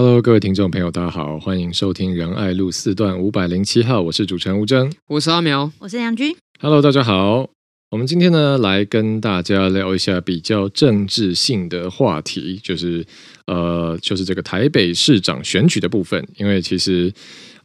[0.00, 6.36] Hello，各位听众朋友，大家好，欢迎收听仁爱路四段五百零七号，我是主持人吴峥，我是阿苗，我是杨军。
[6.60, 7.50] Hello，大家好，
[7.90, 13.04] 我们今天呢来跟大家聊一下比较政治性的话题，就是
[13.48, 17.12] 呃，就是这个台北市长选举的部分，因为其实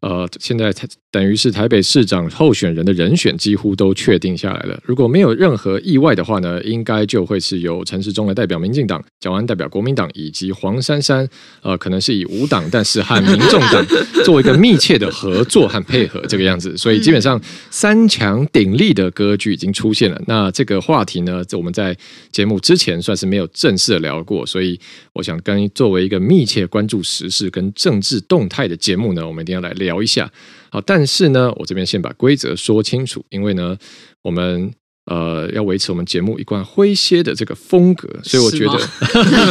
[0.03, 0.73] 呃，现在
[1.09, 4.77] 等于是台北市长候选人的人选几乎都确定下来了。
[4.83, 11.25] 如果没有任何意外的话呢，应该就会是由陈时中来代表民进党，蒋安代表国民党，以及黄珊珊，
[11.61, 13.85] 呃，可能是以无党，但是和民众党
[14.25, 16.75] 做一个密切的合作和配合这个样子。
[16.75, 17.39] 所以基本上
[17.71, 20.21] 三强鼎立的格局已经出现了。
[20.27, 21.97] 那这个话题呢，我们在
[22.29, 24.77] 节目之前算是没有正式的聊过，所以
[25.13, 30.31] 我想跟作为一个密切关注时事跟政治动态的节目呢，我们一定要来聊一下。
[30.71, 33.77] 好，但是呢，我这边先把规则说清楚，因为呢，
[34.21, 34.73] 我们。
[35.05, 38.79] 呃，要维持我们节目一贯诙谐的这个风格，所以我觉得，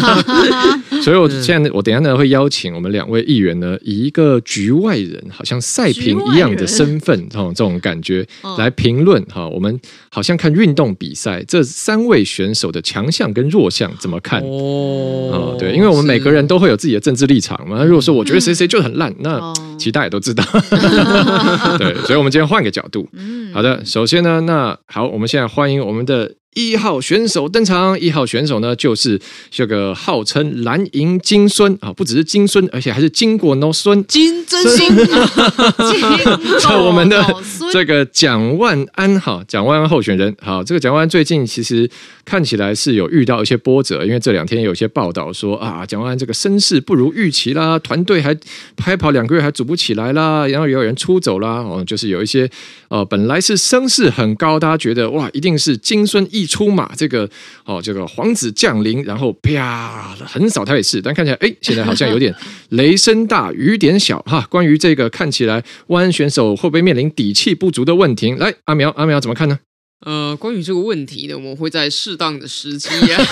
[1.02, 8.26] 所以我现在我等下呢会邀请我们两位议员呢，以一个局外人，好像赛评一样的身份，这种这种感觉
[8.56, 9.46] 来评论哈。
[9.46, 9.78] 我们
[10.10, 14.40] 好像看运动比赛，这三位选手的强项跟弱项怎么看？
[14.42, 17.84] 哦，对，因为我们每个人都会有自己的政治立场嘛。
[17.84, 20.42] 如果说我觉得谁谁就很烂，那其实大家也都知道。
[21.78, 23.08] 对，所以我们今天换个角度。
[23.54, 25.42] 好的，首先呢，那好，我们现在。
[25.52, 27.98] 欢迎我们的一号选手登场。
[27.98, 34.88] 一号选手呢，就是这个号称蓝银金孙啊，不只是金孙，而且还是金果脑孙金真心。
[36.82, 37.24] 我们的
[37.72, 40.34] 这个蒋万安哈，蒋万安候选人。
[40.40, 41.88] 好，这个蒋万安最近其实
[42.24, 48.36] 看起来是有遇到一些波折，因为这两天有些报道说啊，蒋万安这个身世不如预期啦，团队还
[48.76, 52.50] 拍跑两个月还组不起来啦，然后也有人出走啦，哦，就是有一些。
[52.88, 57.28] 呃，本来是声势很高，大家觉得哇，一定是金孙一出马，这个
[57.64, 61.00] 哦，这个皇子降临，然后啪横扫台北市。
[61.02, 62.34] 但看起来，哎，现在好像有点
[62.70, 64.46] 雷声大雨点小哈。
[64.50, 69.58] 关于这个看起来万安选手会不会面临底气不足的问题，来，阿苗，阿苗怎么看呢？
[70.04, 73.18] 呃，关于这个问题呢，我们会在适当的时机呀。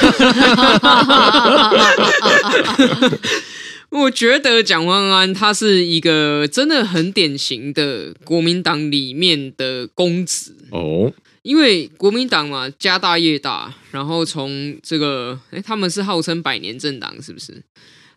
[3.91, 11.13] 我觉得蒋万安他是一个真的很典型的国民党里面的公子哦，
[11.43, 17.63] 因为国民党嘛，家大业大，然后从这个，诶，他们是号称百年政党，是不是？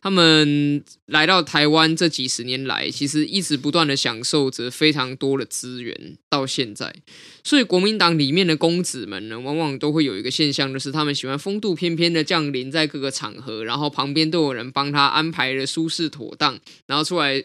[0.02, 6.94] 他们来到台湾这几十年来，其实一直不断的享受着非常多的资源，到现在，
[7.42, 17.42] 所以国民党里面的公子们呢，往往都会有一个现象，就是他们喜欢风度翩翩的降临在各个场合，然后旁边都有人帮他安排了舒适妥当，然后出来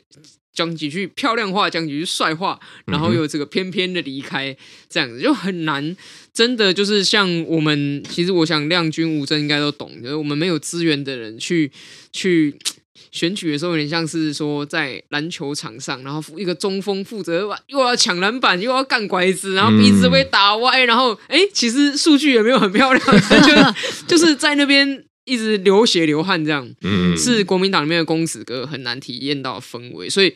[0.58, 4.56] 讲几句漂亮话，讲几句帅话，然后又这个翩翩的离开，
[4.88, 5.96] 这样子就很难。
[6.34, 11.70] 真的就是像我们，其实我想亮君、吴真应该都懂，就是我们没有资源的人去
[12.12, 12.56] 去
[13.12, 23.74] 选举的时候，有点像是说在篮球场上，然后一个中锋负责又要抢篮板，又要干拐子，然后鼻子被打歪，然后哎，其实数据也没有很漂亮， 就是
[24.08, 26.68] 就是在那边一直流血流汗这样，
[27.16, 30.32] 是国民党里面的公子哥很难体验到的氛围，所以。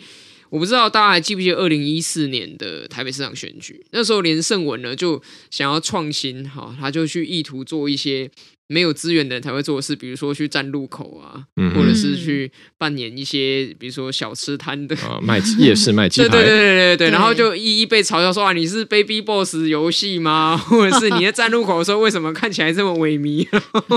[0.53, 5.19] 我不知道大家还记不记得二零一四年的台北市长选举，那时候连胜文呢就
[5.51, 8.31] 想要创新，哈，他就去意图做一些。
[8.73, 20.57] 没有资源的人才会做的事，比如说去站路口啊，嗯、或者是去扮演一些，比如说小吃摊的，啊、卖夜市卖鸡 排，对对对对对对，然后就一一被嘲笑说啊，你是 Baby Boss 游戏吗？
[20.57, 23.47] 或者是你在站路口的时候为什么看起来这么萎靡？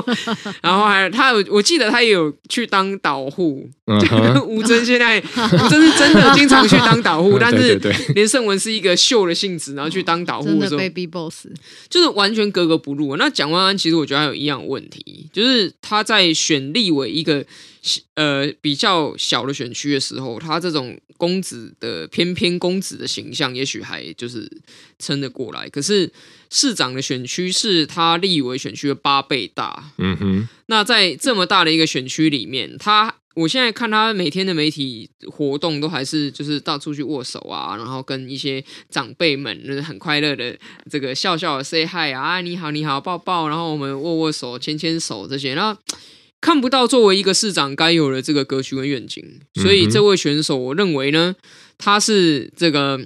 [0.61, 3.69] 然后还有他有，我记得他也有去当导护，
[4.45, 7.79] 吴尊现在吴尊是真的经常去当导护，但是
[8.13, 11.47] 连胜文是一个秀的性质，然后去当导护的时候，Baby Boss
[11.89, 13.15] 就是完全格格不入。
[13.15, 14.64] 那蒋万安其实我觉得还有一样。
[14.67, 17.45] 问题就是他在选立委一个
[18.15, 24.49] 呃比较小的选区的时候，他这种公子的翩翩公子的形象，也许还就是
[24.99, 25.69] 撑得过来。
[25.69, 26.11] 可是
[26.49, 30.49] 市长的选区是他立委选区的八倍大，嗯哼。
[30.67, 33.15] 那在这么大的一个选区里面，他。
[33.35, 40.57] 我现在看他每天的媒体活动，都还是就是到处去握手啊，然后跟一些长辈们就是很快乐的
[40.89, 45.79] 这个笑笑的 say hi 啊，你好你好抱抱，然后我们握握手牵牵手这些，然后
[46.41, 49.23] 看不到作为一个市长该有的这个格局跟愿景，
[49.55, 51.35] 所以这位选手，我认为呢，
[51.77, 52.99] 他是这个。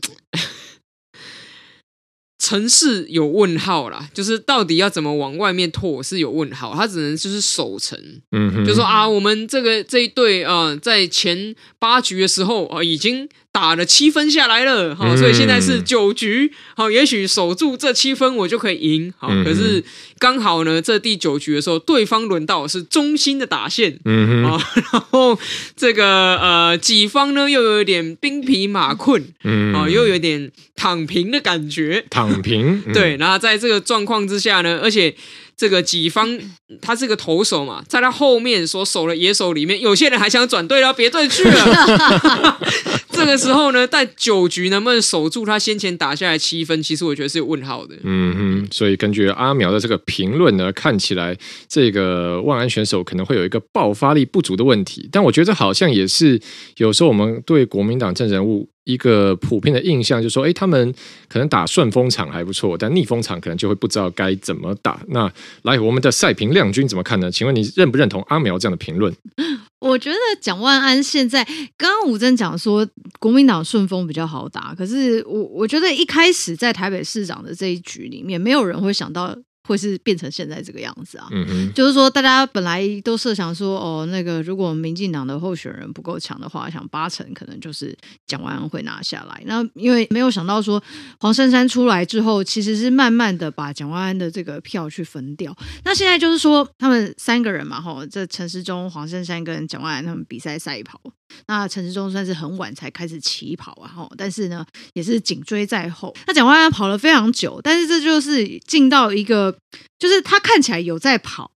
[2.49, 7.95] 城市有问号啦，就是到底要怎么往外面拓是有问号，他只能就是守城，
[8.31, 13.29] 嗯哼，就说啊，我们这个这一队啊、呃，在前八局的时候啊、呃，已经。
[13.59, 19.83] 打了七分下来了，好，所以现在是九局，好，也许守住这七分我就可以赢，好，可是
[20.17, 24.61] 刚好呢，这第九局的时候，对方轮到是中心的打线，嗯哼，
[24.93, 25.37] 然后
[25.75, 35.13] 这个呃，己方呢又有一点兵疲马困，嗯，啊，又有点躺平的感觉，躺平，对，然后在这个状况之下呢，而且。
[35.59, 36.39] 这个己方
[36.81, 42.57] 他是个投手嘛，在他后面所守的野手里面，有些人还想转队了，别队去了。
[43.11, 47.93] 这个时候呢，在九局能不能守住他先前打下来七分，其实我觉得是有问号的。
[48.03, 56.39] 嗯哼，所以根据阿苗的这个评论呢，看起来这个万安选手可能会有一个爆发力不足的问题，但我觉得好像也是
[56.77, 58.69] 有时候我们对国民党政治人物。
[58.89, 60.93] 一个普遍的印象就是说，哎，他们
[61.27, 64.99] 可能打顺风场还不错，但逆风场可能就会不知道该怎么打。
[65.09, 65.31] 那
[65.61, 67.29] 来，我们的赛评亮君怎么看呢？
[67.31, 69.13] 请问你认不认同阿苗这样的评论？
[69.79, 71.45] 我觉得蒋万安现在
[71.77, 72.85] 刚刚吴峥讲说
[73.19, 79.37] 国民党顺风比较好打，可是我我觉得一开始在台北市长的这一局里面，没有人会想到。
[79.69, 81.27] 会是变成现在这个样子啊？
[81.31, 87.95] 嗯哼，就是说，大家本来都设想说，哦，那个如果民进党的候选人不够强的话，想八成可能就是
[88.25, 89.43] 蒋万安会拿下来。
[89.45, 90.81] 那因为没有想到说
[91.19, 95.55] 黄珊珊出来之后，其实是慢慢的把蒋万安的这个票去分掉。
[95.85, 100.99] 那现在就是说，他们三个人嘛，吼，这陈时中、黄珊珊跟蒋万安他们比赛赛跑。
[101.47, 106.15] 那陈世忠算是很晚才开始起跑啊，吼，但是呢，也是紧追在后。
[106.27, 109.57] 那蒋万安跑了非常久，但是这就是进到一个，
[109.97, 111.51] 就是他看起来有在跑。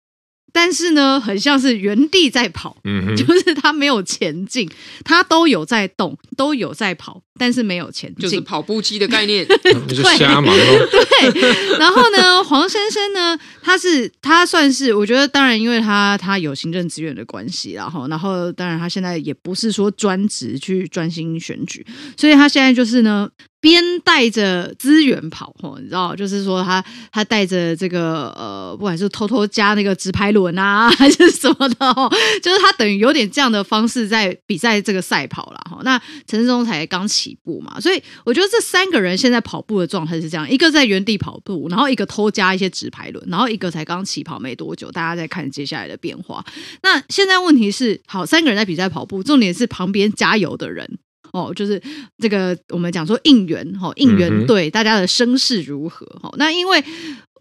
[0.52, 4.68] 但是呢，很像是原地在跑，嗯哼， 就是他没有前进，
[5.04, 9.48] 他都有在动，都有在跑，但是没有前进，就是跑步机的概念，
[9.88, 10.62] 就是瞎忙喽。
[11.32, 23.30] 对，然后呢，黄先生呢，他是他算是，我觉得当然，因为他他有行政资源的关系，然后然后当然他现在也不是说专职去专心选举，所以他现在就是呢。
[23.62, 26.82] 边带着资源跑，吼你知道，就是说他
[27.12, 31.94] 他带着这个呃，不管是偷偷加那个直排轮啊， 还是什么的，
[32.42, 35.78] 就是他等于有点这样的方式在比赛这个赛跑了哈。
[35.84, 44.90] 那陈志忠才刚起步嘛，所以我觉得这三个人现在跑步的状态是这样：一个在原地跑步，然后一个偷加一些直排轮，然后一个才刚起跑没多久。
[44.90, 46.44] 大家在看接下来的变化。
[46.82, 50.98] 那现在问题是，好，三个人在比赛跑步，重点是旁边加油的人。
[51.32, 51.80] 哦，就是
[52.18, 56.04] 这个我们讲说应援哈，应援队大家的声势如何？
[56.20, 56.82] 哈，那因为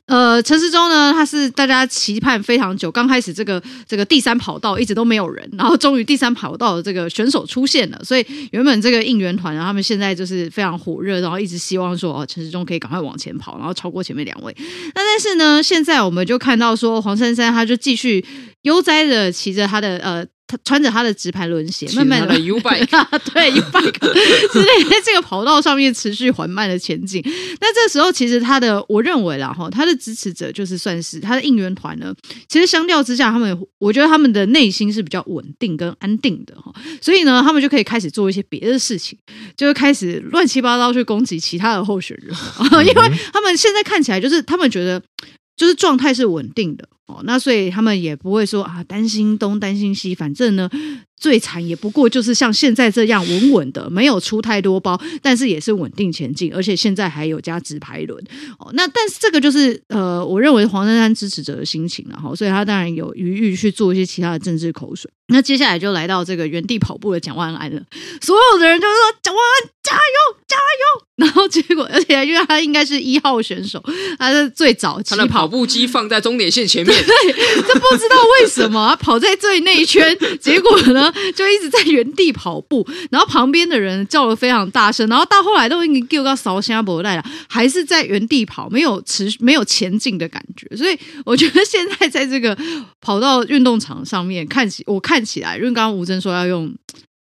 [0.09, 14.55] 呃陈时中呢，他是大家期盼非常久，刚开始这个这个第三跑道一直都没有人，然后终于第三跑道的这个选手出现了，所以原本这个应援团，他们现在就是非常火热，然后一直希望说哦陈时中可以赶快往前跑，然后超过前面两位。
[14.95, 18.25] 那但是呢，现在我们就看到说黄珊珊，他就继续
[18.63, 20.25] 悠哉的骑着他的呃。
[20.49, 22.87] 他穿着他的直排轮鞋，慢慢的 U bike，
[23.31, 23.99] 对 U bike，
[24.51, 27.21] 之类在这个跑道上面持续缓慢的前进。
[27.61, 32.11] 那这时候其实他的，我认为啦哈，他的支持者就是算是他的应援团呢。
[32.47, 39.15] 其实相较之下，他们我觉得他们的内心是比较稳定跟安定的哈，所以呢，他们就可以开始做一些别的事情，
[39.55, 42.35] 就是开始乱七八糟去攻击其他的候选人，
[42.87, 44.99] 因为他们现在看起来就是他们觉得
[45.55, 46.89] 就是状态是稳定的。
[47.09, 50.69] 哦，那所以他们也不会说啊，担心东担心西，反正呢，
[51.19, 58.23] 最惨也不过就是像现在这样稳稳的，没有出太多包，但是也是稳定前进，而且现在还有加直排轮。
[58.59, 65.09] 哦，那但是这个就是呃，我认为黄珊珊支持者的心情了哈，所以他当然有余裕去做一些其他的政治口水。
[65.31, 67.81] 那接下来就来到这个原地跑步的蒋万安了，
[68.21, 73.83] 所有的人就是说蒋万安加油加油，然后结果而且因为他应该是一号选手，
[74.17, 76.95] 他是最早他的跑步机放在终点线前面。
[76.95, 77.33] 对，
[77.67, 90.75] 这不知道为什么他跑在最内圈，结果呢就一直在原地跑步，然后旁边的人叫得非常大声，然后到后来都已经丢到烧香不来了，还是在原地跑，没有持续没有前进的感觉。
[90.77, 92.57] 所以我觉得现在在这个
[93.01, 96.73] 跑到运动场上面看起，我看起来，因为刚刚吴峥说要用。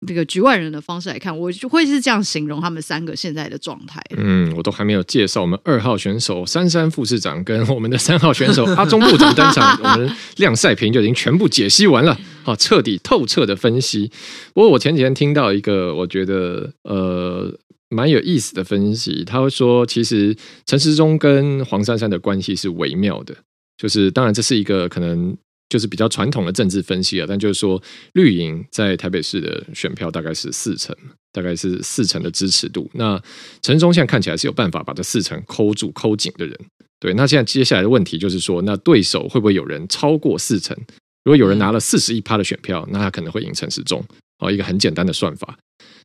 [0.07, 4.01] 这个局外人的方式来看，我就会是这样形容他们三个现在的状态。
[4.15, 14.09] 嗯，我都还没有介绍我们二号选手珊珊副市长跟我们的三号选手阿中部长登场， 我们亮赛评就已经全部解析完了，好，彻底透彻的分析。
[14.53, 17.53] 不过我前几天听到一个我觉得呃
[17.89, 20.33] 蛮有意思的分析，他会说其实
[20.65, 23.35] 陈时中跟黄珊珊的关系是微妙的，
[23.77, 25.35] 就是当然这是一个可能。
[25.69, 27.81] 就是比较传统的政治分析啊，但就是说
[28.13, 30.95] 绿营在台北市的选票大概是四成，
[31.31, 32.89] 大概是四成的支持度。
[32.93, 33.21] 那
[33.61, 36.59] 陈时中现在看起来是有办法把这四成抠住、抠紧的人。
[36.99, 40.75] 对，那现在接下来的问题就是说，那对手会不会有人超过四成？
[41.23, 44.03] 如果有人拿了四十一趴的选票，那他可能会赢陈时中。
[44.39, 45.57] 哦，一个很简单的算法。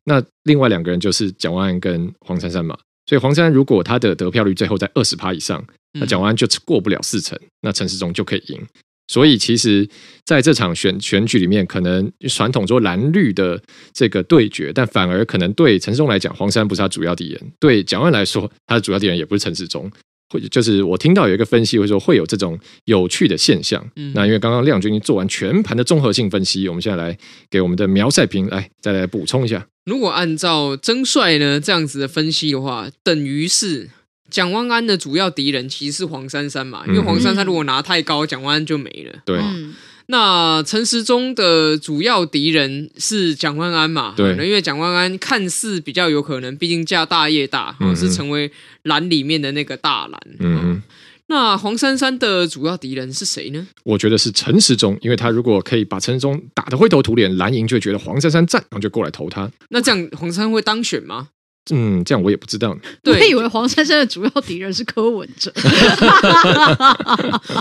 [0.03, 2.77] 那另外两个人就是蒋万安跟黄珊珊嘛。
[3.07, 8.61] 所以黄珊珊如果他的得票率最后在二十趴以上，那蒋万安就过不了四成，那陈时中就可以赢。
[9.07, 9.87] 所以其实
[10.25, 13.61] 在这场选选举里面，可能传统说蓝绿的
[13.93, 19.91] 这个对决，但反而可能对陈世忠来讲，黄珊珊不是他主要敌人；对蒋万来说，他的主要敌人也不是陈世忠。
[20.33, 23.87] 或者就是我听到有一个分析，会说会有这种有趣的现象。
[23.95, 27.15] 嗯、那因为刚刚亮君已经做完全盘的综合性分析，我们现在来
[27.49, 29.67] 给我们的苗赛平来再来补充一下。
[29.85, 33.91] 如果按照曾帅呢这样子的分析的话，等于是
[34.35, 39.19] 蒋万安的主要敌人其实是黄珊珊嘛，因为黄珊珊如果拿太高，蒋万安就没了。
[39.23, 39.37] 对。
[39.39, 39.73] 嗯
[40.07, 44.13] 那陈时中的主要敌人是蒋万安嘛？
[44.15, 48.51] 对，因为蒋万安看似比较有可能，毕竟家大业大，嗯、是成为
[48.83, 50.21] 蓝里面的那个大蓝。
[50.37, 50.83] 嗯哼，
[51.25, 53.67] 那黄珊珊的主要敌人是谁呢？
[53.83, 59.49] 我觉得是陈时中，因为他如果可以把陈时中打得灰头土脸，蓝营就会觉得黄珊珊赞，然后就过来投他。
[59.69, 61.29] 那这样黄珊珊会当选吗？
[61.71, 62.77] 嗯，这样我也不知道。
[63.03, 65.51] 对，我以为黄珊珊的主要敌人是柯文哲。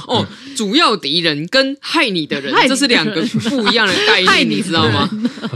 [0.07, 5.09] 哦，主要敌人跟害你的人，这是两个不一样的概 念，害你知道吗？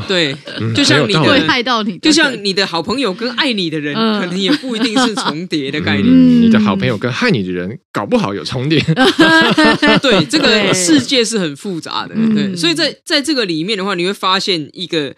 [0.09, 0.35] 对，
[0.75, 6.43] 就像你会害到你，就像你的好朋友跟爱你的人，可能也不一定是重叠的概念。
[6.43, 8.81] 你的好朋友跟害你的人，搞不好有重叠。
[10.01, 12.15] 对，这个世界是很复杂的。
[12.35, 15.15] 对，所以在在这个里面的话，你会发现一个。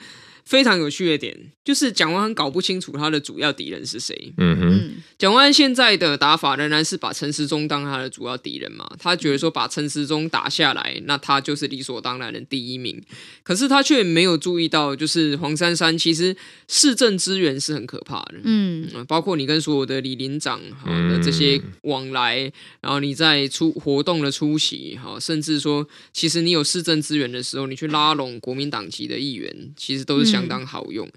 [0.50, 4.32] 非常有趣的点就是蒋万安搞不清楚他的主要敌人是谁。
[4.36, 8.90] 嗯哼，蒋万安现在的打法仍然是把陈时中当他的主要敌人嘛？
[8.98, 13.00] 他觉得说把陈时中打下来，那他就是理所当然的第一名。
[13.44, 18.40] 可是他却没有注意到，就是黄珊珊其实市政资源是很可怕的。
[18.42, 31.08] 嗯，包括你跟所有的李林长好的这些往来，然后你在出活动的出席，好，甚至说其实你有市政资源的时候，你去拉拢国民党籍的议员，其实都是相当好用。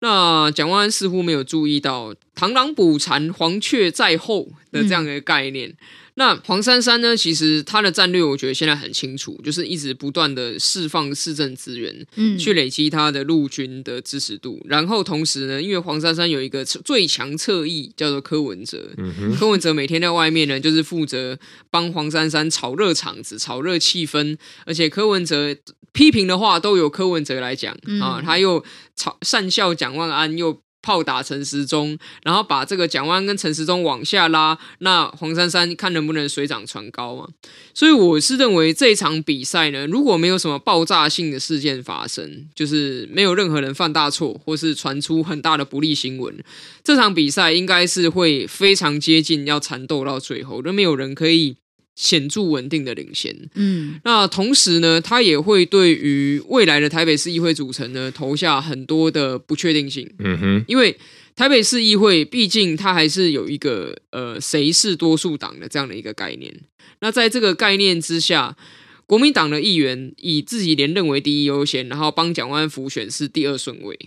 [0.00, 5.74] 那蒋万安似乎没有注意到“螳螂捕蝉，黄雀在后”的这样一个概念。
[6.18, 7.16] 那黄珊珊呢？
[7.16, 14.60] 其实他的战略，我觉得现在很清楚，就是一直不断的释放市政资源，嗯，去累积他的陆军的支持度。
[14.68, 21.38] 然后同时呢，因为黄珊珊有一个最强侧翼叫做柯文哲，嗯哼，柯文哲每天在外面呢，就是负责
[21.70, 25.56] 帮黄珊珊炒热场子、炒热气氛，而且柯文哲
[25.92, 28.64] 批评的话都由柯文哲来讲、嗯、啊，他又
[28.96, 30.60] 嘲善笑蒋万安又。
[30.88, 37.28] 炮打陈时中，然后把这个蒋万跟陈时中往下拉，那黄珊珊看能不能水涨船高嘛？
[37.74, 46.34] 所以我是认为这一场比赛呢，如果没有什么爆炸性的事件发生，就是没有任何人犯大错，或是传出很大的不利新闻，
[46.82, 51.56] 这场比赛应该是会非常接近要缠斗到最后，都没有人可以。
[51.98, 60.96] 显著稳定的领先，嗯，那同时呢，他也会对于未来的台北市议会组成呢投下很多的不确定性，嗯哼，因为
[61.34, 66.54] 台北市议会毕竟它还是有一个呃谁是多数党的这样的一个概念，
[67.00, 68.56] 那在这个概念之下，
[69.04, 73.98] 国民党的议员以自己连任为第一优先，然后帮蒋万安辅选是第二顺位，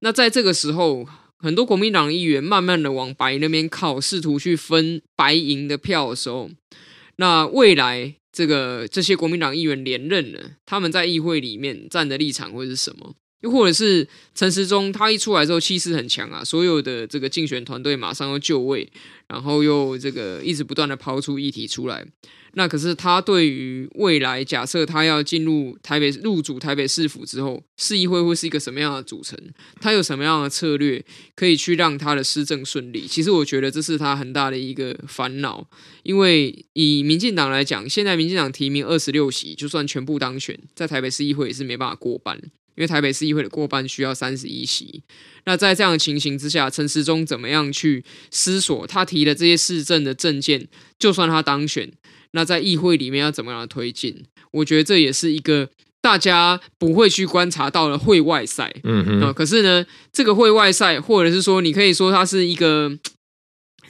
[0.00, 6.50] 那在这个时候，很多国民党议员慢慢的往白那边靠，试图去分白银的票的时候。
[7.16, 13.14] 那未来这个这些国民党议员连任了，他们在议会里面站的立场会是什么？
[13.40, 18.90] 又或者是陈时中他一出来之后气势很强啊，所有的这个竞选团队马上要就位，
[19.28, 22.06] 然后又这个一直不断的抛出议题出来。
[22.58, 29.38] 那可是他对于未来，假设他要进入台北入主台北市府之后，市议会会是一个什么样的组成？
[29.78, 33.06] 他有什么样的策略可以去让他的施政顺利？
[33.06, 35.68] 其实我觉得这是他很大的一个烦恼，
[36.02, 42.40] 因为以民进党来讲，现在民进党提名二十六席，就算全部当选，在台北市议会也是没办法过半，
[42.76, 45.02] 因为台北市议会的过半需要三十一席。
[45.44, 50.68] 那在这样的情形之下，陈时中怎么样去思索他提的这些市政的政见？
[50.98, 51.92] 就算他当选。
[52.32, 54.24] 那在议会里面要怎么样的推进？
[54.50, 55.68] 我觉得这也是一个
[56.00, 58.74] 大家不会去观察到的会外赛。
[58.84, 59.32] 嗯哼、呃。
[59.32, 62.98] 可是呢，这个会外赛，或者是说，你可以说它是一个。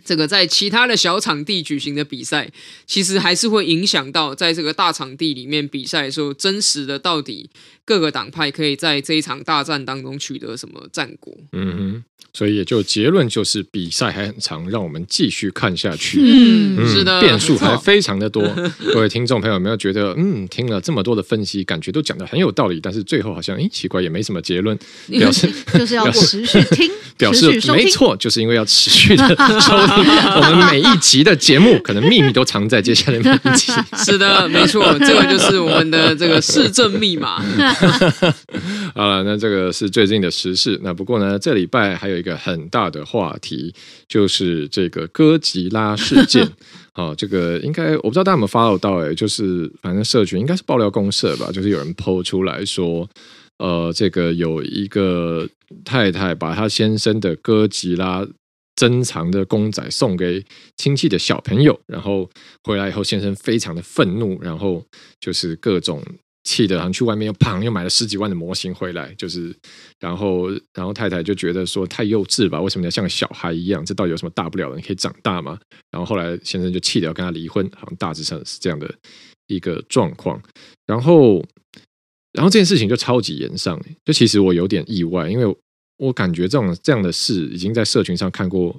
[0.05, 2.49] 这个在其他的小场地举行的比赛，
[2.87, 7.50] 其实还是会影响到在这个大场地里面比赛的时候，真实的到底
[7.87, 11.33] 各个党派可以在这一场大战当中取得什么战果。
[11.52, 16.19] 嗯哼，所以也就结论就是比赛还很长，让我们继续看下去。
[16.21, 18.43] 嗯，嗯是的，变数还非常的多。
[18.93, 24.76] 各位听众朋友有没有觉得，嗯，听了这么多的分析，感觉都讲的很有道理，但是最后好像，哎，奇怪，也没什么结论，
[25.09, 29.28] 表示 就是要持续 听，表示没错，就是因为要持续的
[29.61, 30.05] 收听。
[30.35, 33.73] 我们每一集的节目，可能秘密都藏在接下来每一集。
[34.05, 37.40] 是的，没错，这个就是我们的这个市政密码。
[38.95, 40.78] 好了，那这个是最近的时事。
[40.83, 43.75] 那不过呢，这礼拜还有一个很大的话题，
[44.09, 46.49] 就是这个哥吉拉事件。
[46.92, 53.09] 好，这个应该我不知道大家有没有 follow 到，哎，就是反正社群应该是爆料公社吧，就是有人 po 出来说。
[53.59, 55.49] 呃，这个有一个
[55.83, 58.23] 太太把她先生的哥吉拉
[58.75, 60.45] 珍藏的公仔送给
[60.76, 62.28] 亲戚的小朋友，然后
[62.64, 64.85] 回来以后，先生非常的愤怒，然后
[65.18, 66.02] 就是各种
[66.47, 69.55] 气的，然后去外面又砰又买了十几万的模型回来，就是
[70.00, 73.85] 然后然后太太就觉得说太幼稚吧，为什么要像小孩一样？
[73.85, 74.76] 这到底有什么大不了的？
[74.76, 75.59] 你可以长大吗？
[75.91, 78.88] 然后后来先生就气得要跟他离婚，好像大致上是这样的
[79.49, 80.41] 一个状况，
[80.87, 81.45] 然后。
[82.33, 85.57] 然后这件事情就超级严上，就其实我有点意外，因为
[85.97, 88.79] 我感觉这种这样的事已经在社群上看过，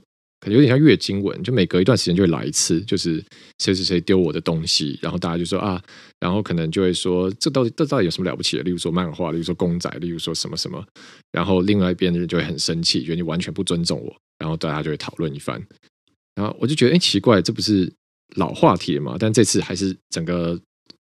[0.52, 3.24] 有点像月经文，就每隔一段时间就会来一次，就是
[3.60, 5.82] 谁谁谁丢我的东西，然后大家就说啊，
[6.20, 8.64] 然后可能就会说这到底这到底有什么了不起的？
[8.64, 10.84] 例如说漫画，例如说公仔，例如说什么什么，
[11.32, 15.62] 然后另外一边的人就会很生气，觉得你完全不尊重我，然后大家就会讨论一番，
[16.36, 17.92] 然后我就觉得哎奇怪，这不是
[18.36, 19.18] 老话题了吗？
[19.20, 20.60] 但这次还是整个。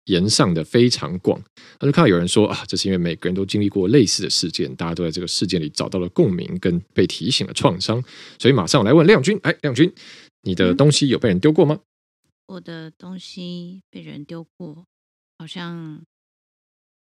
[0.08, 1.42] 延上的非常广，
[1.80, 8.04] 他就看到有人说啊，这是因为每个人都经历过类似的事件，大家都在这个事件里找到了共鸣，跟被提醒的创伤，
[8.38, 9.94] 所以马上我来问亮君，哎，亮君，
[10.42, 11.80] 你的东西有被人丢过吗？
[11.80, 14.86] 嗯，我的东西被人丢过，
[15.38, 16.02] 好像。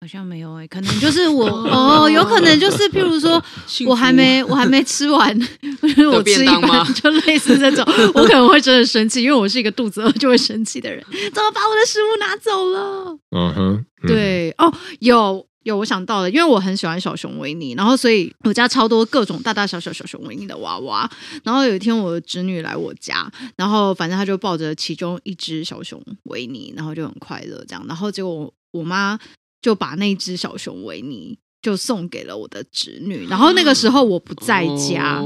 [0.03, 3.39] 好像没有哎、欸，可能就是我 哦，有可能就是譬如说，
[3.85, 5.29] 我还没我还没吃完，
[6.11, 13.15] 我吃一半 就类似这种，我可能会真的生气，因为我是一个肚子饿就会生气的人，怎么把我的食物拿走了？
[13.29, 21.07] 嗯哼，对哦，有有我想到了，因为我很喜欢小熊维尼，然后所以我家超多各种大大小小小熊维尼的娃娃，
[21.43, 29.19] 然后有一天我的侄女来我家，然后反正她就抱着其中一只小熊维尼，然后就很快乐这样，然后结果我我妈。
[29.61, 35.23] 就把那只小熊维尼就送给了我的侄女，然后那个时候我不在家，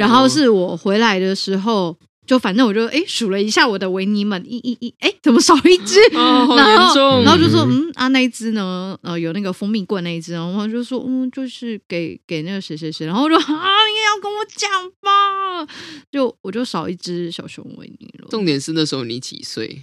[0.00, 6.00] 然后是我回来的时候，就反正我就哎数了一下我的维尼们，一、一、一，哎，怎么少一只？
[6.16, 8.98] 哦、然后，嗯、然后就说嗯啊那一只呢？
[9.02, 14.68] 呃，有那个蜂蜜罐那一只，然后就说嗯，就是给给那个谁谁谁，然后我说啊，你也要跟我讲
[15.00, 15.72] 吧？
[16.10, 18.26] 就我就少一只小熊维尼了。
[18.28, 19.82] 重点是那时候你几岁？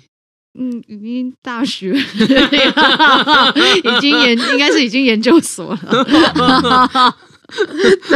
[0.57, 6.05] 嗯，已经大学，已经研，应该是已经研究所了。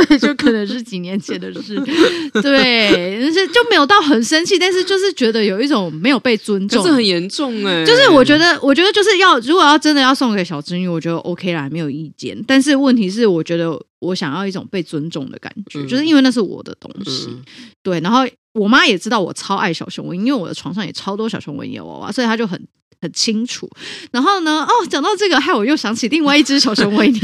[0.08, 1.76] 对，就可能是几年前的事。
[2.41, 7.86] 对，但是就没有到很生气，但是就是觉得有一种没有被尊重，这很严重哎。
[7.86, 12.38] 就是我觉得，我觉得就是要如果要真的要送给小侄女，我觉得 OK 啦，没有意见。
[12.47, 17.28] 但是问题是，我觉得我想要一种被尊重的感觉，嗯、就是因为那是我的东西。
[17.30, 17.44] 嗯、
[17.84, 18.28] 对，然后。
[18.54, 22.60] 我妈也知道我超爱小熊维尼，因为我的床上也超多小熊维尼的娃娃，所以她就很
[23.00, 23.70] 很清楚。
[24.12, 27.20] 然后呢，哦，讲到这个，害我又想起另外一只小熊维尼，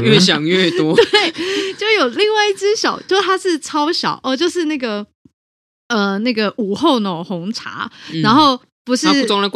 [0.00, 0.96] 越想越多。
[0.96, 1.30] 对，
[1.76, 5.06] 就有另外一只小，就它是超小哦，就是那个
[5.88, 8.58] 呃那个午后呢红茶，嗯、然后。
[8.84, 9.48] 不是，对，装在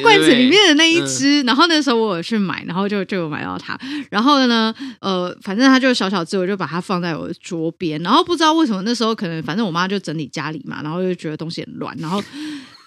[0.00, 1.42] 罐子里面的那一只。
[1.42, 3.78] 嗯、然后那时候我有去买，然后就就有买到它。
[4.10, 8.02] 然后呢，呃，反正它就小小只，我就把它放在我的桌边。
[8.02, 11.96] 然后不知道为什么那时候可能，反正我妈就整理家里嘛，然后就觉得东西很乱。
[11.98, 12.22] 然后，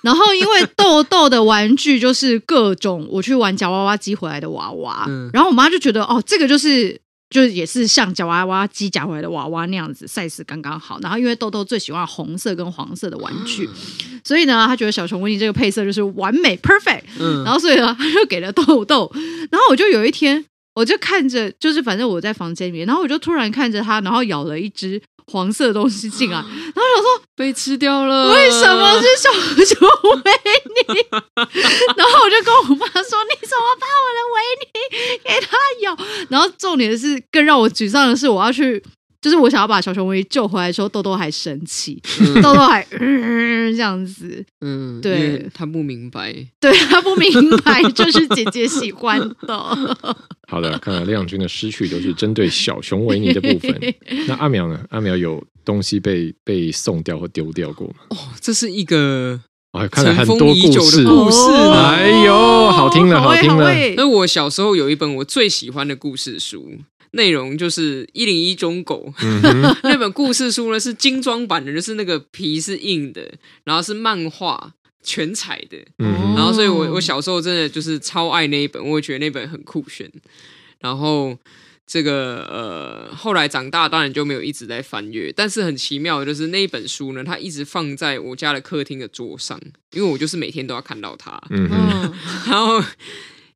[0.02, 7.00] 然后因为豆 豆的玩具就是各种我去玩夹娃娃机回来的娃娃，嗯、然后我妈就觉得哦，这个就是。
[7.30, 11.00] 就是也是像夹娃娃机夹回来的娃娃那样子，size 刚刚好。
[11.02, 13.68] 然后因为豆豆最喜欢红色跟黄色的玩具，
[14.24, 17.04] 所以呢，他觉得小熊维尼这个配色就是完美 perfect。
[17.20, 19.12] 嗯，然后所以呢，他就给了豆豆。
[19.50, 25.02] 然后我就有一天，我就看着，就是反正我在房间里面，然后我就突然看着他，然后咬了一只。
[25.28, 29.32] 黄色的东西进来， 然后想说被吃掉了，为什么是小
[29.66, 29.90] 熊
[30.24, 30.32] 维
[30.94, 31.00] 尼？
[31.98, 35.98] 然后我就跟我妈说：“你怎么把我的维尼给他咬？”
[36.30, 38.84] 然后重点是，更让我沮丧的是，我要去。
[39.26, 47.32] 就是我想要把小熊维尼救回来的时候，豆豆还生气，嗯、 豆豆还、嗯、这样子，嗯，对，他不明白， 对他不明
[47.64, 49.98] 白，就是姐姐喜欢的。
[50.48, 53.96] 好的，看来亮君的失去都是针对小熊维尼的部分。
[54.28, 54.80] 那阿苗呢？
[54.92, 57.96] 阿苗有东西被被送掉或丢掉过吗？
[58.10, 63.74] 哦，这是一个哦，看了很多故事，故事，哎呦，好听了，好听了。
[63.98, 66.78] 那我小时候有一本我最喜欢的故事书。
[67.16, 69.42] 内容就是一零一中狗，嗯、
[69.84, 80.12] 那本故事书呢是精装版的，就是那个皮是硬的，然后是漫画全彩的，嗯、然后所以我我小时候真的就是超爱那一本，我也觉得那本很酷炫。
[80.80, 81.38] 然后
[81.88, 89.60] 这个呃，后来长大当然就没有一直在翻阅，但是很奇妙的就是那一本书呢，它一直放在我家的客厅的桌上，
[89.94, 91.42] 因为我就是每天都要看到它。
[91.50, 92.14] 嗯哼，
[92.50, 92.84] 然后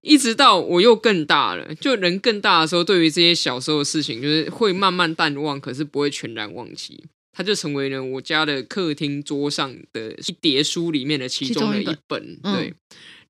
[0.02, 7.04] 一直到我又更大了，就人更大的时候，对于这些小时候的事情，就是会慢慢淡忘，可是不会全然忘记。
[7.34, 12.38] 它就成为了我家的客厅桌上的一叠书里面的其中的一本。
[12.42, 12.76] 对，嗯、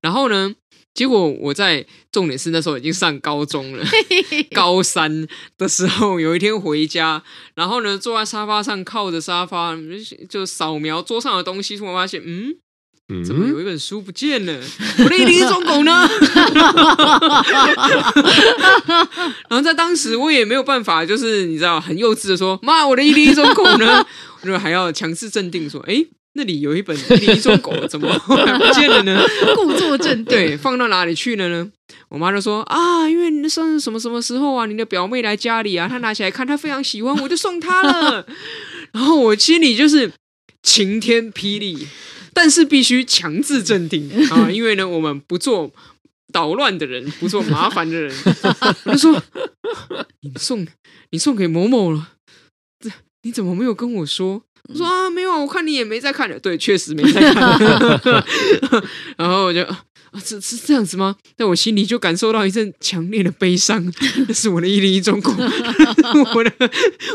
[0.00, 0.54] 然后呢？
[0.92, 3.84] 结果我在重点是那时候已经上高中了，
[4.52, 5.24] 高三
[5.56, 7.22] 的时候有一天回家，
[7.54, 9.78] 然后呢坐在沙发上靠着沙发
[10.28, 12.56] 就扫描桌上的东西，突然发现嗯，
[13.24, 14.52] 怎么有一本书不见了？
[14.98, 16.08] 我的一零一忠狗呢？
[19.48, 24.06] 然后在当时我也没有办法，就是你知道很幼稚的说妈，我的一零一忠狗呢？
[24.42, 26.06] 我就还要强制镇定说哎。
[26.34, 26.96] 那里有一本
[27.36, 28.36] 《一种狗》， 怎么不
[28.72, 29.20] 见了呢？
[29.56, 31.68] 故作镇定，对，放到哪里去了呢？
[32.08, 34.64] 我妈就说啊，因为你生日什么什么时候啊？
[34.64, 38.24] 你的表妹来家里啊，她拿起来看，她非常喜欢，我就送她了。
[38.92, 40.12] 然后我心里就是
[40.62, 41.88] 晴天霹雳，
[42.32, 45.70] 但是必须强制镇定 啊，因为呢，我们不做
[46.32, 48.14] 捣乱的人，不做麻烦的人。
[48.84, 49.22] 我就说，
[50.20, 50.66] 你送
[51.10, 52.12] 你送给某某了，
[52.78, 52.90] 这
[53.22, 54.42] 你怎么没有跟我说？
[54.68, 56.38] 我说啊，没有，我看你也没在看了。
[56.38, 57.58] 对，确实没在看。
[59.18, 59.66] 然后我就
[60.12, 61.16] 啊，是是这样子吗？
[61.36, 63.84] 但我心里就感受到一阵强烈的悲伤。
[64.26, 65.32] 那是我的一零一中国，
[66.34, 66.52] 我的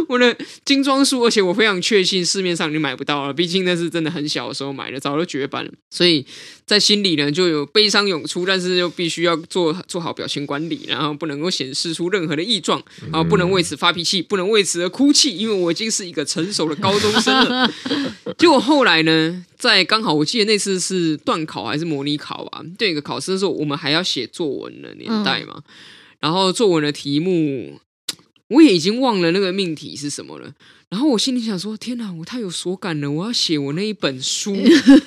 [0.08, 3.34] 我的精装书，而且我非常确信市面上你买不到了。
[3.34, 5.72] 毕竟那是真的很小的时候买的，早就绝版了。
[5.90, 6.26] 所以
[6.66, 17.72] 在心里呢，就有悲伤涌出，但是又必须要做做好表情管理，然后不能够显示出任何的异状，然后不能为此发脾气，不能为此而哭泣，因为我已经是一个成熟的高中生了。
[18.38, 22.64] 结果后来呢，在刚好我记得那次是段考还是模拟考吧？
[22.78, 25.62] 对一个考试的时候，我们还要写作文的年代嘛。
[26.20, 27.80] 然后作文的题目，
[28.48, 30.54] 我也已经忘了那个命题是什么了。
[30.88, 33.10] 然后我心里想说：天哪，我太有所感了！
[33.10, 34.56] 我要写我那一本书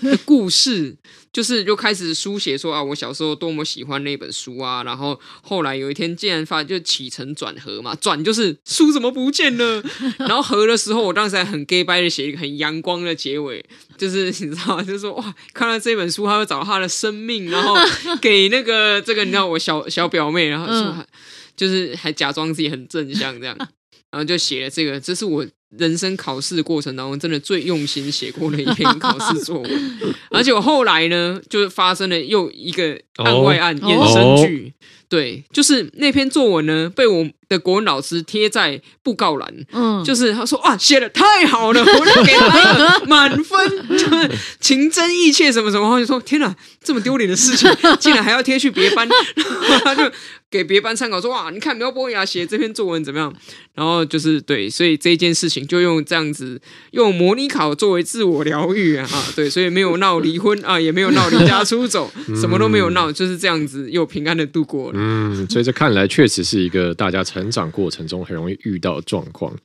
[0.02, 0.96] 的故事，
[1.32, 4.82] 就是就开始书写说啊，我小时候多么喜欢那本书啊。
[4.82, 9.82] 然后后来有一天竟然发就起承转合嘛，转就是书怎么不见了？
[10.18, 13.64] 然后合的时候，我当时还很 gay 掰的写一个很阳光的结尾，
[13.96, 17.76] 就是你知道，就是说哇，看到这本书，他会找他的生命，然后
[18.20, 21.06] 给那个这个你知道我小小表妹，然后说
[21.58, 23.54] 就是还假装自己很正向这样，
[24.10, 25.46] 然后就写了这个，这是我。
[25.76, 29.98] 人生考试过程当中，真的最用心写过的一篇考试作文，
[30.32, 34.72] 而且我后来呢，就发生了又一个案外案衍生剧，
[35.08, 50.12] 对，就是那篇作文呢，被我的国文老师贴在布告栏，嗯，就是他说哇，写的太好了，我就给他满分，就是情真意切什么什么，然后就说天哪，这么丢脸的事情，竟然还要贴去别班，然后他就。
[50.50, 53.30] 给别班参考说哇，你看苗博雅写这篇作文怎么样？
[53.74, 56.58] 然后就是对，所以这件事情就用这样子
[56.92, 64.97] 用模拟考作为自我疗愈啊，对，所以没有闹离婚啊，也没有闹离家出走，什么都没有闹，就是这样子又平安的度过了。
[65.00, 69.56] 嗯，所以这看来确实是一个大家成长过程中很容易遇到的状况。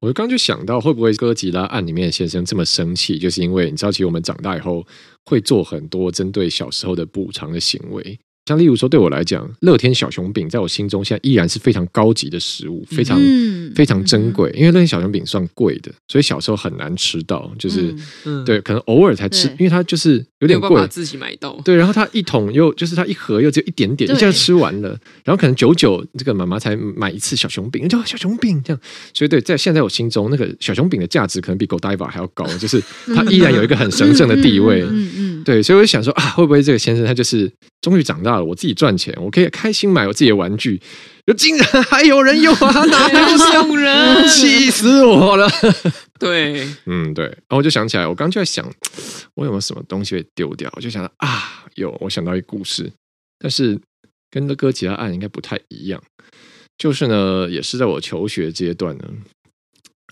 [0.00, 4.84] 我就刚就想到，会不会哥吉拉案里面先生这么生气，就是因为你知道，其实我们长大以后
[5.26, 8.18] 会做很多针对小时候的补偿的行为。
[8.50, 14.50] 像例如说，对我来讲，乐天小熊饼在我心中现在依然是非常高级的食物，非常、嗯、非常珍贵。
[14.56, 21.60] 因为乐天小熊饼算贵的，所以小时候很难吃到，就是、嗯、对，可能偶尔才吃，因为它就是有点贵，自己买到。
[21.64, 24.88] 对，然后它一桶又就是它一盒又只有一点点，一下吃完了，
[25.22, 28.80] 然后可能久久这个妈妈才买一次小熊饼，叫小熊饼这样。
[29.14, 32.82] 所以对，在现在我心中，那个小熊饼的价值可能比 Godiva 还要高，就是
[33.14, 34.82] 它依然有一个很神圣的地位。
[34.82, 37.48] 嗯嗯，嗯，对，所以我就想说啊，会不会这个先生他就是
[37.80, 38.44] 终于长大了？
[38.44, 40.78] 我自己赚钱，我可以开心买我自己的玩具，
[41.26, 42.84] 就竟然还有人用啊！
[42.84, 44.28] 哪有送人？
[44.28, 45.48] 气死我了！
[46.18, 47.24] 对，嗯，对。
[47.24, 48.70] 然后我就想起来，我刚就在想，
[49.34, 50.70] 我有没有什么东西会丢掉？
[50.76, 52.92] 我就想到啊，有，我想到一个故事，
[53.38, 53.80] 但是
[54.30, 56.02] 跟那哥其他案应该不太一样。
[56.76, 59.04] 就是呢，也是在我求学阶段呢，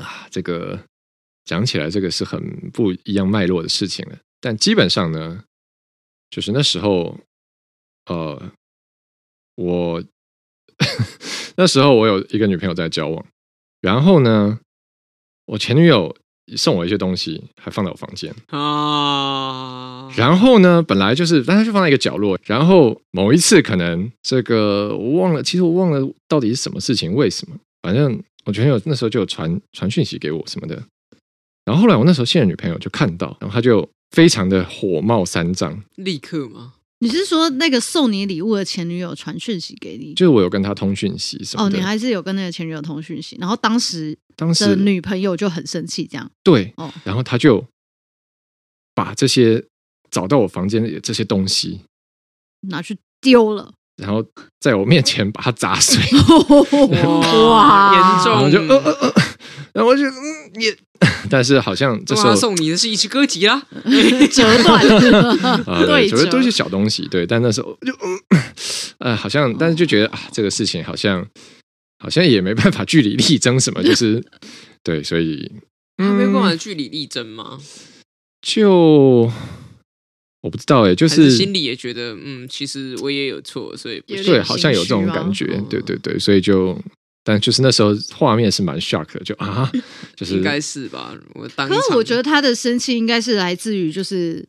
[0.02, 0.78] 啊，这个
[1.44, 4.16] 讲起来，这个是很不一样脉络的事情了。
[4.40, 5.44] 但基本上呢，
[6.30, 7.14] 就是那时候。
[8.08, 8.52] 呃，
[9.56, 10.02] 我
[11.56, 13.24] 那时候我有一个女朋友在交往，
[13.80, 14.60] 然后呢，
[15.46, 16.16] 我前女友
[16.56, 20.08] 送我一些东西，还放在我房间啊。
[20.16, 22.38] 然后呢，本来就是，但是就放在一个角落。
[22.44, 27.56] 然后某一次，可能这个我忘了，其实我忘了到底是什么事情，为什么？
[27.82, 30.82] 反正我前女友那时候就有传传讯息给我什么的。
[31.66, 36.72] 然后后来我那时候现任女朋友就看到，然后她就非常的火冒三丈，立刻吗？
[37.00, 40.14] 你是说那个送你礼物的前女友传讯息给你？
[40.14, 46.30] 就是我有跟他通讯息什么哦，你还是有跟那个前女友通讯息，然后当时当时的女朋友就很生气，这样。
[46.42, 47.64] 对哦，然后他就
[48.94, 49.64] 把这些
[50.10, 51.82] 找到我房间里的这些东西
[52.62, 54.24] 拿去丢了，然后
[54.58, 56.02] 在我面前把它砸碎，
[57.48, 59.22] 哇， 严重，然后就呃呃呃，
[59.78, 60.76] 然后我就嗯也。
[61.30, 63.64] 但是好像这时候送你的是一只歌集啦，
[64.32, 64.84] 折断
[65.86, 67.24] 对，主要都是小东西，对。
[67.24, 68.18] 但那时候就嗯，
[68.98, 71.24] 呃，好像，但是就觉得啊，这个事情好像
[72.00, 74.20] 好像也没办法据理力争什么，就是
[74.82, 75.48] 对，所以
[75.98, 77.60] 嗯，没办法据理力争吗？
[78.42, 79.30] 就
[80.40, 86.76] 我不知道哎，就是心里也觉得嗯，其实我也有错，所以对，好像有这种感觉，对对对，所以就。
[87.28, 89.70] 但就是那时候画面是蛮 shock 的，就 啊，
[90.16, 91.14] 就是应该是吧。
[91.34, 94.42] 我当，可是我觉得他的生气应该是来自于就是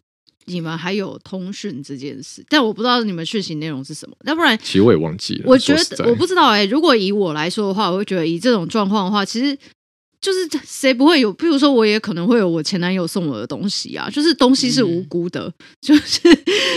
[0.45, 4.15] 你们还有通讯这件事，但我不知道你们讯息内容是什么。
[4.23, 5.43] 要不然，其实我也忘记了。
[5.45, 6.65] 我觉得我不知道哎、欸。
[6.67, 9.57] 如果以我来说的话，我会觉得以这种状况的话，其实。
[10.21, 11.33] 就是谁不会有？
[11.35, 16.19] 譬如说，我也可能会有我前男友送我的东西啊，就是东西是无辜的，嗯、就是、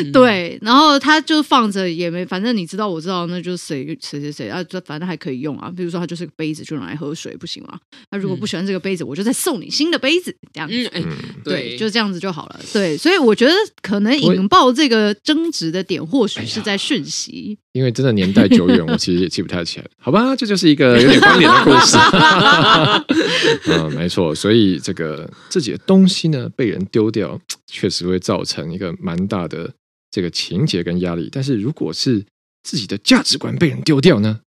[0.04, 0.58] 嗯、对。
[0.62, 5.72] 然后他就放着也没，反正你知道，我知道，那就是谁谁谁谁啊，这反正还可以用啊。
[5.76, 7.78] 比如说，他就是个杯子，就拿来喝水，不行吗？
[8.10, 10.90] 那如果不喜欢这个杯子，我就再送你新的杯子，这样子。
[10.92, 11.04] 嗯，
[11.44, 12.60] 对，对，就这样子就好了。
[12.72, 17.58] 对，所以我觉得可能引爆这个争执的点，或许是在讯息。
[17.72, 19.86] 因为真的年代久远，我其实也记不太起来。
[19.98, 21.96] 好吧，这就是一个有点关联的故事。
[23.66, 24.34] 嗯，没错。
[24.34, 29.72] 所以这个自己的东西呢，被人丢掉，确实会造成一个蛮大的
[30.10, 31.28] 这个情节跟压力。
[31.30, 32.24] 但是如果是
[32.62, 34.40] 自己的价值观被人丢掉呢？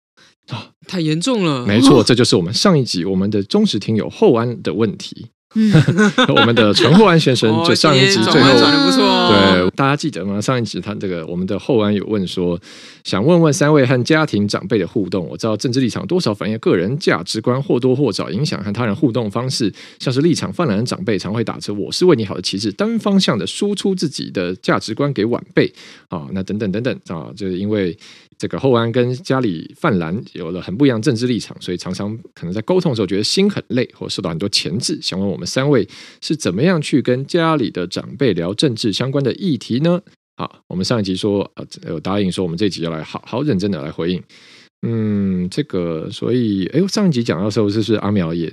[0.49, 1.65] 啊、哦，太严重了。
[1.67, 5.29] 没错，这就是我们上一集我们的忠实听友后安的问题。
[5.55, 5.73] 嗯，
[6.35, 8.51] 我们的陈厚安先生就上一集最后，
[9.31, 10.41] 对大家记得吗？
[10.41, 12.59] 上一集他这个我们的厚安有问说，
[13.05, 15.27] 想问问三位和家庭长辈的互动。
[15.29, 19.73] 我知道政治立场多少反映个人价值观，或多或少影响和他人互动方式。
[19.99, 25.73] 像是立场泛滥的长辈，常会打着“我是为你好”的旗帜，单方向的输出自己的价值观给晚辈
[26.09, 27.97] 啊，那等等等等啊，就是因为。
[28.45, 34.99] 这个厚安跟家里泛蓝有了很不一样政治立场，所以常常可能在沟通的时候觉得心很累，或受到很多钳制。
[35.01, 35.89] 想问我们三位
[36.21, 39.99] 是怎么样去跟家里的长辈聊政治相关的议题呢？
[40.37, 44.23] 好，我们上一集说呃有答应说我们这一集要来好好认真的来回应。
[44.87, 48.53] 嗯，这个所以哎，上一集讲到的时候是不是阿苗也？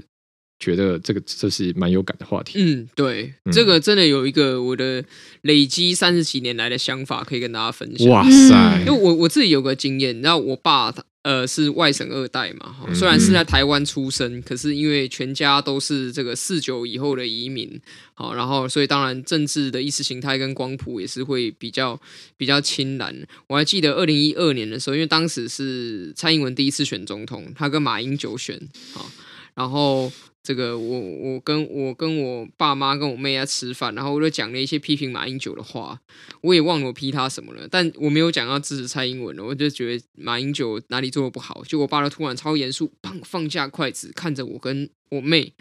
[0.62, 2.54] 觉得这个这是蛮有感的话题。
[2.62, 5.04] 嗯，对，嗯、这个真的有一个我的
[5.42, 8.08] 累积三十几年来的想法可以跟大家分享。
[8.08, 8.80] 哇塞！
[8.82, 10.94] 因为我我自己有个经验，你知道，我爸
[11.24, 17.82] 呃是外省二代嘛，虽然是在台湾出生，嗯、可是因为全家都是这个四九以后的移民，
[18.14, 22.00] 好，然后所以当然政治的意识形态跟光谱也是会比较
[22.38, 23.16] 比较亲蓝。
[23.48, 28.62] 我还记得二零一二年的时候，因为当时是蔡英文第一次选总统，他跟马英九选，
[28.94, 29.10] 好，
[29.56, 30.12] 然后。
[30.44, 36.02] 这个我我跟我跟我爸妈跟我妹在吃饭，然后我就讲了一些批评马英九的话，
[36.42, 45.54] 我也忘了我批他什么了，但我没有讲要支持蔡英文了，我就觉得马英九哪里做的不好，结果我爸就突然超严肃，砰放下筷子，看着我跟我妹，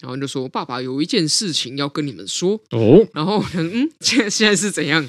[0.00, 5.08] 然后就说：“爸爸有一件事情要跟你们说。”哦，然后嗯，现在现在是怎样？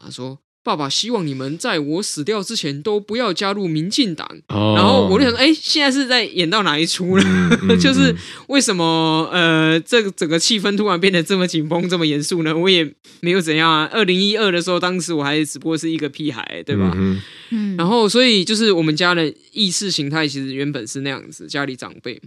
[0.00, 0.38] 他说。
[0.68, 4.28] 爸爸希望你们在我死掉之前都不要加入民进党。
[4.48, 4.76] Oh.
[4.76, 7.24] 然后我就想说，哎，现在是在演到哪一出了？
[7.62, 8.14] 嗯、 就是
[8.48, 12.54] 为什么呃，这个整个气氛突然变得这么紧绷、这么严肃呢？
[12.54, 12.84] 我也
[13.20, 13.88] 没有怎样啊。
[13.90, 16.92] 二零一二的时候，当时我还只不过是一个屁孩，对吧？
[16.94, 17.74] 嗯。
[17.78, 22.20] 然后，所以就是我们家的意识形态其实原本是那样子，家里长辈。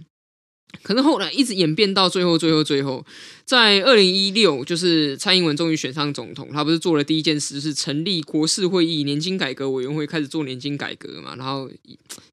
[0.82, 3.04] 可是后来一直演变到最后，最后，最后，
[3.44, 11.70] 在二零一六，就是蔡英文终于选上总统，他不是做了第一件事，是成立国事会议年金改革委员会，开始做年金改革嘛，然后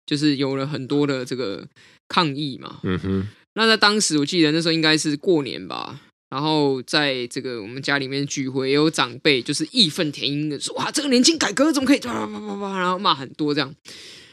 [0.06, 1.68] 就是有了很多的这个
[2.08, 2.80] 抗议嘛。
[2.84, 3.28] 嗯哼。
[3.56, 6.00] 那在当时，我记得那时候应该是过年吧，
[6.30, 13.76] 然后在这个我们家里面聚会，也有长辈就是义愤填膺的说：“哇，这个年金改革怎么可以？”然后骂很多这样。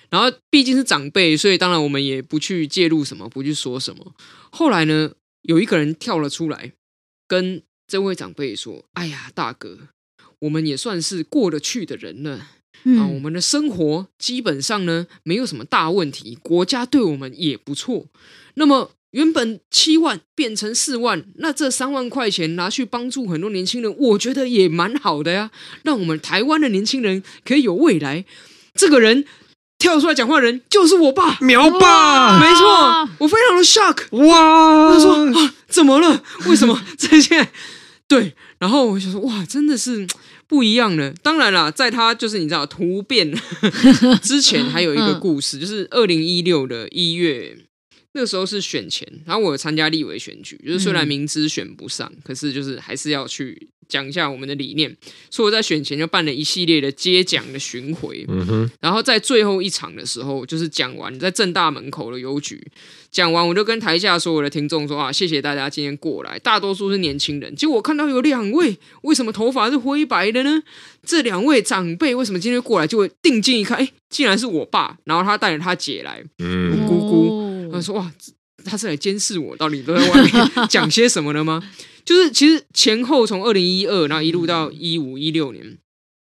[0.09, 4.15] 然后毕竟是长辈，所以当然我们也不去介入什么，不去说什么。
[4.51, 6.73] 后来呢，有一个人跳了出来，
[7.27, 9.79] 跟这位长辈说：“哎呀，大哥，
[10.41, 12.49] 我们也算是过得去的人了。
[12.85, 18.07] 嗯、啊，我们的生活基本上呢没有什么大问题，国家对我们也不错。
[18.55, 25.51] 那么原本七万变成四万，那这三万块钱拿去帮助很多年轻人，我觉得也蛮好的呀，
[25.83, 28.25] 让我们台湾的年轻人可以有未来。
[28.75, 29.25] 这个人。”
[29.79, 34.95] 跳出来讲话的人就是我爸，苗爸，没错，我非常的 shock，哇！
[34.95, 36.23] 他说啊，怎么了？
[36.47, 37.49] 为什么 这些
[38.09, 40.07] 对，然后我就说哇，真的是
[40.47, 41.13] 不一样了。
[41.23, 43.33] 当然啦，在他就是你知道突变
[44.23, 47.59] 之前，还有一个故事，就是二零一六的一月。
[48.17, 54.97] 那个时候是选前，然后我有参加立委选举，就是虽然明知选不上，嗯、可是就是还是要去讲一下我们的理念，
[55.31, 62.59] 所以我在选前就办了一系列的接奖的巡回，嗯哼，然后在最后一场的时候，就是讲完在正大门口的邮局
[63.11, 70.63] 讲完，我就跟台下所有的听众说啊，谢谢大家今天过来，大多数是年轻人，结果我看到有两位，为什么头发是灰白的呢？
[71.05, 72.87] 这两位长辈为什么今天过来？
[72.87, 77.06] 就会定睛一看，哎，竟然是我爸，然后他带着他姐来，嗯，姑姑。
[77.77, 78.13] 他说：“哇，
[78.65, 81.63] 他是来监视我，到底都在外面 讲些什么的吗？
[82.05, 85.79] 就是其实前后从二零一二，然后一路到一五一六年，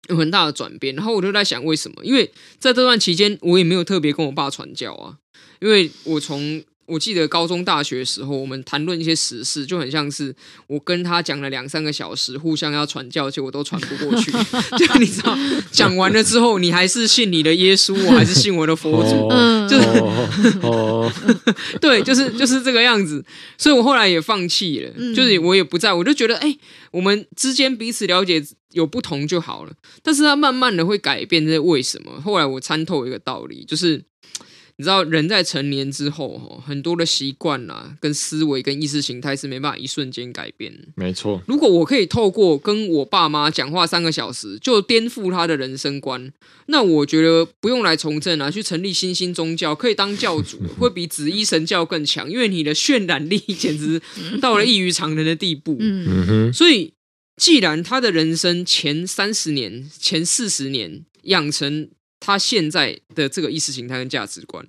[0.08, 0.94] 有很大的转变。
[0.94, 2.04] 然后我就在想，为什么？
[2.04, 5.16] 因为在这段期间，我也没有特别跟我爸传教啊，
[5.60, 14.30] 因为我从。”我记得高中、大学的时候，我们谈论一些时事，就很像是我跟他讲了两三个小时，互相要传教，结果都传不过去。
[14.76, 15.34] 就你知道，
[15.72, 19.30] 讲完了之后，你还是信你的耶稣，我还是信我的佛祖，哦、
[19.68, 21.10] 就是，哦、
[21.80, 23.24] 对，就是就是这个样子。
[23.58, 26.56] 所以我后来也放弃了，就是我也不在，我就觉得，哎，
[26.92, 29.72] 我们之间彼此了解有不同就好了。
[30.02, 32.20] 但是他慢慢的会改变，这是为什么？
[32.20, 34.04] 后来我参透一个道理，就是。
[34.76, 40.72] 你知道人在成年之后，哈很多的习惯啦、跟思维、跟意识形态是没办法一瞬间改变。
[40.96, 46.32] 没错，如果我可以透过跟我爸妈讲话三个小时就颠覆他的人生观，
[46.66, 54.02] 那我觉得不用来从政啊，去成立新兴宗教，可以当教主， 会比紫衣神教更强，因为你的渲染力 简直
[54.40, 55.76] 到了异于常人的地步。
[55.78, 56.92] 嗯哼，所以
[57.36, 61.90] 既然他的人生前三十年、前四十年养成。
[62.24, 64.66] 他现在的这个意识形态跟价值观，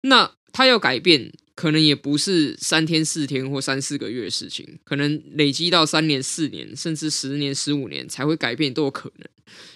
[0.00, 9.28] 那他要改变，可能也不是三天四天或三四个月的事情，可能累积到三年、四年，甚至十年、十五年才会改变都有可能。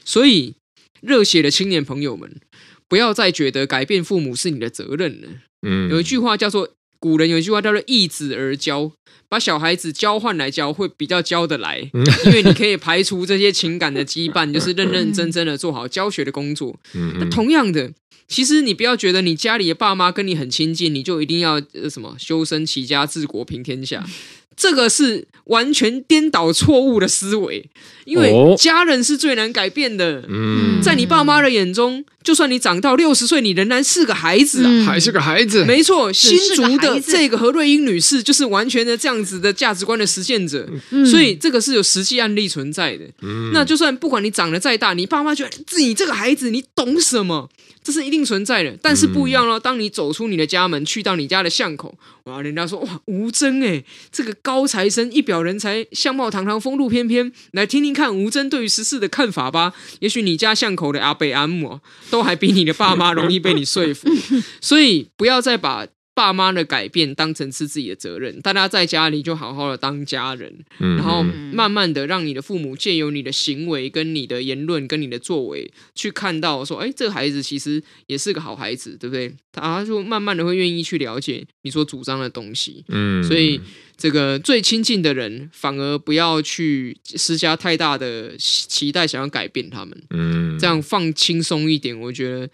[0.05, 0.57] 所以，
[1.01, 2.41] 热血的青年朋友们，
[2.89, 5.29] 不要再觉得改变父母是你的责任了。
[5.65, 6.75] 嗯，有一句话叫做。
[7.03, 8.93] 古人有一句话叫做“易子而教”，
[9.29, 11.81] 把小孩子交换来教会比较教得来，
[12.27, 16.79] 因为你可以排除这些情感的羁绊， 就是认认真真的做好教学的工作。
[17.19, 17.91] 那同样的，
[18.29, 21.61] 其实你不要觉得你家里的爸妈跟你很亲近，你就一定要
[21.91, 24.07] 什么修身齐家治国平天下。
[24.55, 27.69] 这个是完全颠倒错误的思维，
[28.05, 30.23] 因为家人是最难改变的。
[30.29, 35.65] 嗯，在你爸妈的眼中，就算你长到六十岁，你仍然是个孩子啊，还是个孩子。
[35.65, 40.69] 没错，新竹的这个何瑞英女士就是完全的这样子的价值观的实践者，
[41.11, 43.05] 所以这个是有实际案例存在的。
[43.53, 47.49] 那就算不管你长得再大，你爸妈觉得自己这个孩子你懂什么？
[47.85, 49.59] 这是一定存在的，但是不一样咯。
[49.59, 51.93] 当你走出你的家门，去到你家的巷口，
[52.27, 53.83] 哇，人家说哇，吴峥哎，
[54.13, 59.73] 这个高材生，一表人才，相貌堂堂，风度翩翩，来听听看吴峥对于时事的看法吧。
[59.99, 61.81] 也许你家巷口的阿伯阿姆
[62.13, 64.09] 都还比你的爸妈容易被你说服，
[64.61, 65.87] 所以不要再把。
[66.15, 79.35] 爸妈的改变当成是自己的责任，大家在家里就好好的当家人，嗯、然后慢慢的让你的父母借由你的行为、跟你的言论、跟你的作为，去看到说，哎，这个孩子其实也是个好孩子，对不对？
[79.53, 82.85] 他就慢慢的会愿意去了解你所主张的东西。
[82.89, 83.59] 嗯，所以
[84.03, 90.03] 这个最亲近的人，反而不要去施加太大的期待，想要改变他们。
[90.11, 92.51] 嗯，这样放轻松一点，我觉得。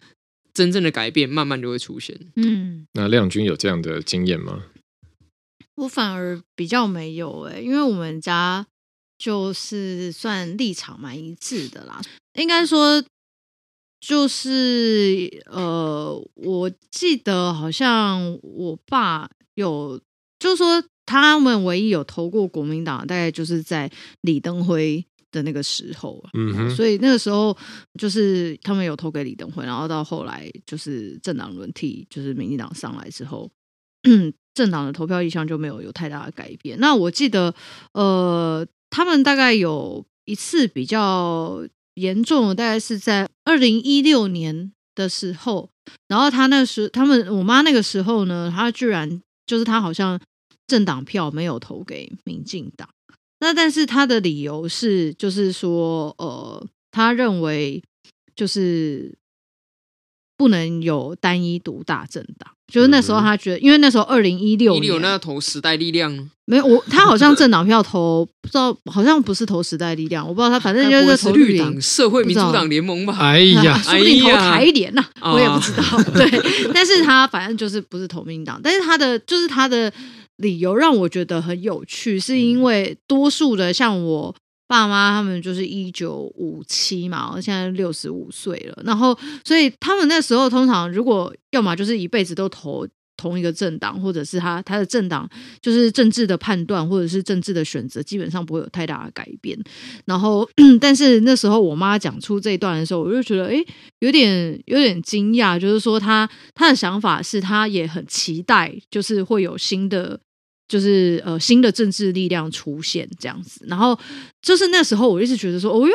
[0.54, 2.18] 真正的改变慢慢就会出现。
[2.34, 4.64] 嗯，那亮君有这样的经验吗？
[5.76, 8.66] 我反而比较没有哎、欸，因为我们家
[9.16, 12.00] 就是算立场蛮一致的啦。
[12.34, 13.04] 应该说，
[14.00, 20.00] 就是呃，我记得好像我爸有，
[20.40, 23.90] 就是说他们唯一有投过国民党，大概就是在
[24.20, 25.04] 李登辉。
[25.30, 27.54] 的那个时候，嗯哼，所以那个时候
[27.98, 33.50] 就是他们有投给李登辉，然后到后来就是政党轮替，就是民进党上来之后，
[34.56, 36.80] 政党的投票意向就没有有太大的改变。
[36.80, 37.54] 那我记得，
[37.92, 41.62] 呃，他们大概有一次比较
[41.96, 45.68] 严重的，大概是在二零一六年的时候，
[46.08, 50.18] 然后他那时他们我妈那个时候呢，她居然就是她好像
[50.68, 52.88] 政党票没有投给民进党。
[53.40, 57.80] 那但是他的理由是，就是说，呃，他认为
[58.34, 59.16] 就是
[60.36, 73.16] 不能有单一独大政党，就是那时候他觉得，因为那时候二零一六年有那个投时代力量，没有我，他好像政党票投不知道，好像不是投时代力量，我不知道他反正就是投绿党、社会民主党联盟吧。
[73.20, 75.82] 哎呀，说不定投台联呐，我也不知道。
[76.12, 79.92] 对，但是他反正就是不是投民进党，但是他的就是他的。
[80.38, 84.34] 理由让我觉得很有趣，是因为多数的像我
[84.66, 92.88] 爸妈他们就是一九五七嘛，现在六十五岁了，然后所以他们那时候通常如果要么就是一辈子都投。
[93.20, 95.28] 同一个政党，或者是他他的政党，
[95.60, 99.58] 就是政治的判断，或者是政治的选择，基本上不会有太大的改变。
[100.04, 100.48] 然后，
[100.80, 103.66] 但是那时候我妈讲出这一段的时候，我就觉得，诶，
[103.98, 105.58] 有点有点惊讶。
[105.58, 106.24] 就是说他，
[106.54, 110.20] 他他的想法是，他也很期待，就是会有新的，
[110.68, 113.64] 就是呃新的政治力量出现这样子。
[113.66, 113.98] 然后，
[114.42, 115.94] 就是那时候我一直觉得说，哦哟，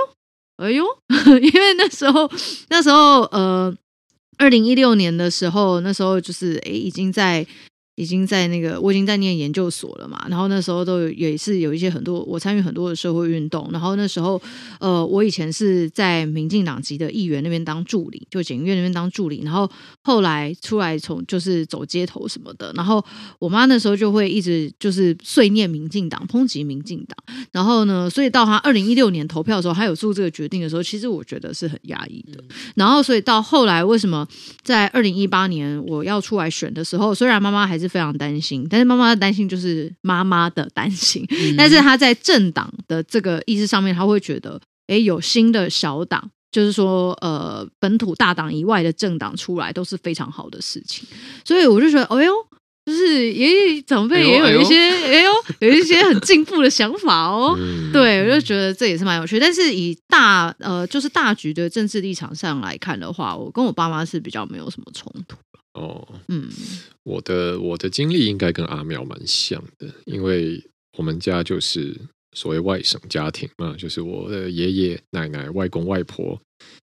[0.57, 0.83] 哎哟，
[1.39, 2.29] 因为那时候
[2.69, 3.73] 那时候呃。
[4.39, 7.45] 二零一六年的时候，那时候就是哎，已经在。
[7.95, 10.25] 已经在那个，我已经在念研究所了嘛。
[10.27, 13.69] 然后那时候都有也是有一些很多，我参与很多的社会运动。
[13.71, 14.41] 然后那时候，
[14.79, 19.41] 呃，我以前是在民进党籍的议员那边当助理，就检院那边当助理。
[19.43, 19.69] 然后
[20.01, 22.73] 后来出来从就是走街头什么的。
[22.75, 23.03] 然后
[23.37, 27.15] 我妈那时候就会一直就是碎念民进党，抨击民进党。
[27.51, 32.43] 然后呢，所以到她二零一六年投票的时候，她有做这个决定的时候，其实我觉得是很压抑的。
[32.73, 34.27] 然后所以到后来，为什么
[34.63, 37.82] 在二零一八年我要出来选的时候，虽然妈妈还是。
[37.83, 51.05] 是非常担心，但是妈妈的担心就是妈妈的担心，嗯、 但是他在政党的这个意识上面，他会觉得，哎，有新的小党，就是说，呃，本土大党以外的政党出来都是非常好的事情，
[51.43, 52.31] 所以我就觉得，哎呦，
[52.85, 59.39] 就是爷爷长辈也有一些，哎呦，有一些很进步的想法哦， 嗯、对，我就觉得这也是蛮有趣。
[59.39, 65.37] 但是以大呃，就是大局的政治立场上来看的话，我跟我爸妈是比较没有什么冲突。
[65.73, 66.47] 哦，嗯，
[67.01, 70.63] 我的我的经历应该跟阿苗蛮像的，因为
[70.97, 71.99] 我们家就是
[72.33, 76.39] 所谓外省家庭嘛，就是我的爷爷奶奶、外公外婆，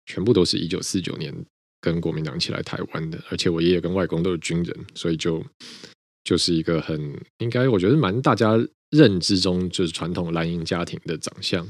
[0.05, 1.33] 全部都是一九四九年
[1.79, 5.41] 跟国民党一起来台湾的，而且我爷爷跟外公都是军人，所以就
[6.25, 11.65] 就是一个很应该我觉得蛮大家认知中就是传统蓝营家庭的长相，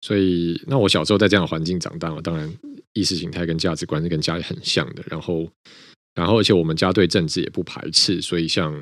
[0.00, 2.50] 所以那我小时候在这样的环境长大，我当然
[2.94, 5.46] 意识形态跟价值观是跟家里很像的，然后。
[6.18, 8.74] 然后，而且我们家对政治也不排斥，所以像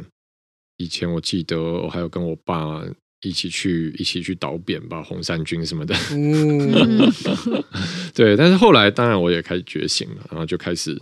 [0.79, 2.83] 以前我记得，我还有跟我爸
[3.21, 5.95] 一起去一起去导扁吧，红衫军什么的。
[6.13, 7.13] 嗯、
[8.17, 10.99] 对，但是后来当然我也开始觉醒了，然后就开始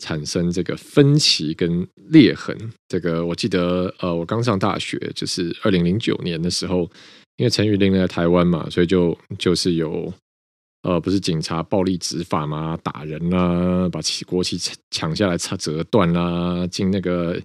[0.00, 2.54] 产生这个分歧跟裂痕。
[2.86, 6.82] 这个我记得，呃，我刚上大学就是二零零九年的时候，
[7.38, 10.12] 因为陈玉玲在台湾嘛，所以就就是有。
[10.82, 12.74] 呃，不是警察暴力执法吗？
[12.82, 14.58] 打人啦，把旗国旗
[14.90, 17.38] 抢下来折折断啦，进那个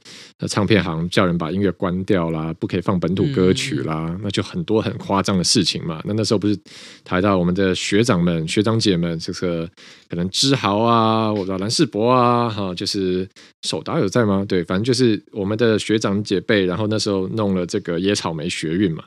[0.47, 6.01] 唱片行叫人把音乐关掉啦，不可以放本土歌曲啦，嗯、那就很多很夸张的事情嘛。
[6.05, 6.57] 那那时候不是
[7.03, 9.69] 台大我们的学长们、学长姐们，这个
[10.07, 13.27] 可能知豪啊，我知道蓝世博啊，哈，就是
[13.63, 14.45] 手达有在吗？
[14.47, 19.03] 对，反正就是我们的学长姐辈，然后那时候弄了这个野草莓学运嘛。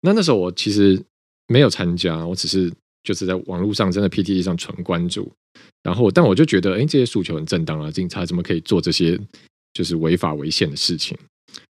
[0.00, 0.98] 那那时候我其实
[1.46, 2.72] 没有参加，我只是。
[3.06, 5.32] 就是在网络上，真的 PTT 上纯关注，
[5.84, 9.16] 然后，但我就觉得，哎，这些诉求很正当啊，警察怎么可以做这些
[9.72, 11.16] 就是违法违宪的事情？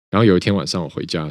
[0.09, 1.31] 然后有一天晚上我回家，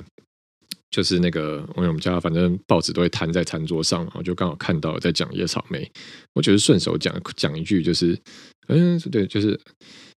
[0.92, 5.92] 就是那个，我们家反正报纸都会摊在餐桌上，我就刚好看到在讲野草莓，
[6.34, 8.16] 我觉得顺手讲讲一句，就是，
[8.68, 9.60] 嗯，对，就是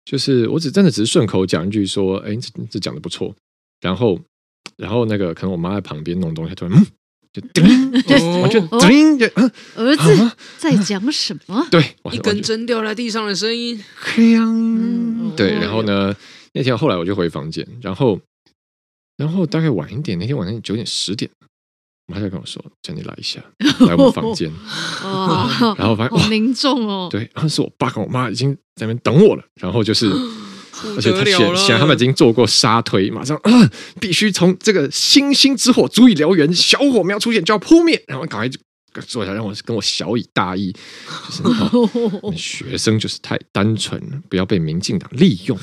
[0.04, 3.34] 就是，我只真的只是顺口讲一句，说，哎，这这讲的不错，
[3.80, 4.20] 然后，
[4.76, 6.78] 然后那个可能我妈在旁边弄东西，突然。
[6.78, 6.86] 嗯
[7.40, 7.92] 就叮，
[8.42, 9.26] 我就叮，就
[9.76, 11.66] 儿子在讲什么？
[11.70, 13.82] 对，一根针掉在地上的声音，
[15.36, 16.14] 对，然后呢，
[16.52, 18.20] 那天后来我就回房间，然后，
[19.16, 21.30] 然后大概晚一点，那天晚上九点十点，
[22.08, 23.40] 我妈就跟我说：“叫你来一下，
[23.86, 24.50] 来我们房间。”
[25.76, 30.10] 然后发现好凝重哦，对，然后是我爸跟我妈已经在那边等我了，然后就是。
[30.96, 33.70] 而且他显显他们已经做过杀推，马上啊，
[34.00, 38.58] 必须从这个星星之火足以燎原，小火苗出现就要扑灭，然后赶快就
[39.06, 40.74] 坐下，让我跟我小以大义，
[41.28, 41.42] 就是、
[42.22, 45.56] 哦、 学生就是太单纯了，不要被民进党利用。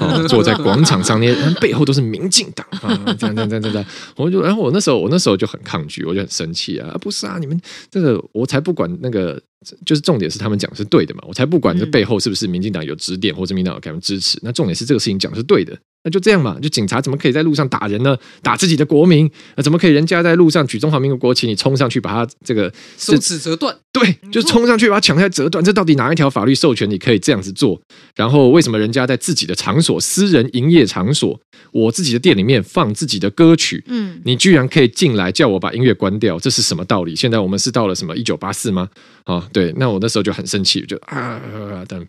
[0.00, 2.88] 哦、坐在广场上，那些人背后都是民进党啊，
[3.18, 3.84] 这样这样这样这样，
[4.16, 7.60] 我就然后我那时候我那时候就很抗拒，我就很生气啊，不是啊，你们
[7.90, 9.40] 这个我才不管那个。
[9.84, 14.38] 就是重点是他们讲是对的嘛，我才不管这背后是不是民进党有指点或者民进党有给他们支持。
[14.42, 16.58] 那重点是这个事情讲是对的，那就这样嘛。
[16.60, 18.16] 就警察怎么可以在路上打人呢？
[18.42, 19.30] 打自己的国民？
[19.56, 23.76] 那怎么可以人家在路上举中华民国国旗，你冲上去把他这个手指折断？
[23.92, 25.64] 对，就冲上去把他抢下来折断。
[25.64, 27.80] 这到底哪一条法律授权你可以这样子做？
[28.14, 31.40] 然后为什么人家在自己的场所、私人营业场所，
[31.72, 33.82] 我自己的店里面放自己的歌曲？
[33.88, 36.38] 嗯，你居然可以进来叫我把音乐关掉？
[36.38, 37.16] 这是什么道理？
[37.16, 38.88] 现在我们是到了什么一九八四吗？
[39.24, 41.40] 啊，对，那我那时候就很生气，就啊，
[41.88, 42.06] 但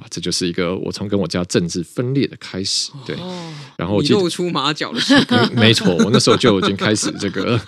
[0.00, 3.14] 哇，这就是一个我从跟我家政治分裂的开始，对。
[3.16, 7.60] 哦、然后露出马脚的时候，没错，我那时候就已经开始这个，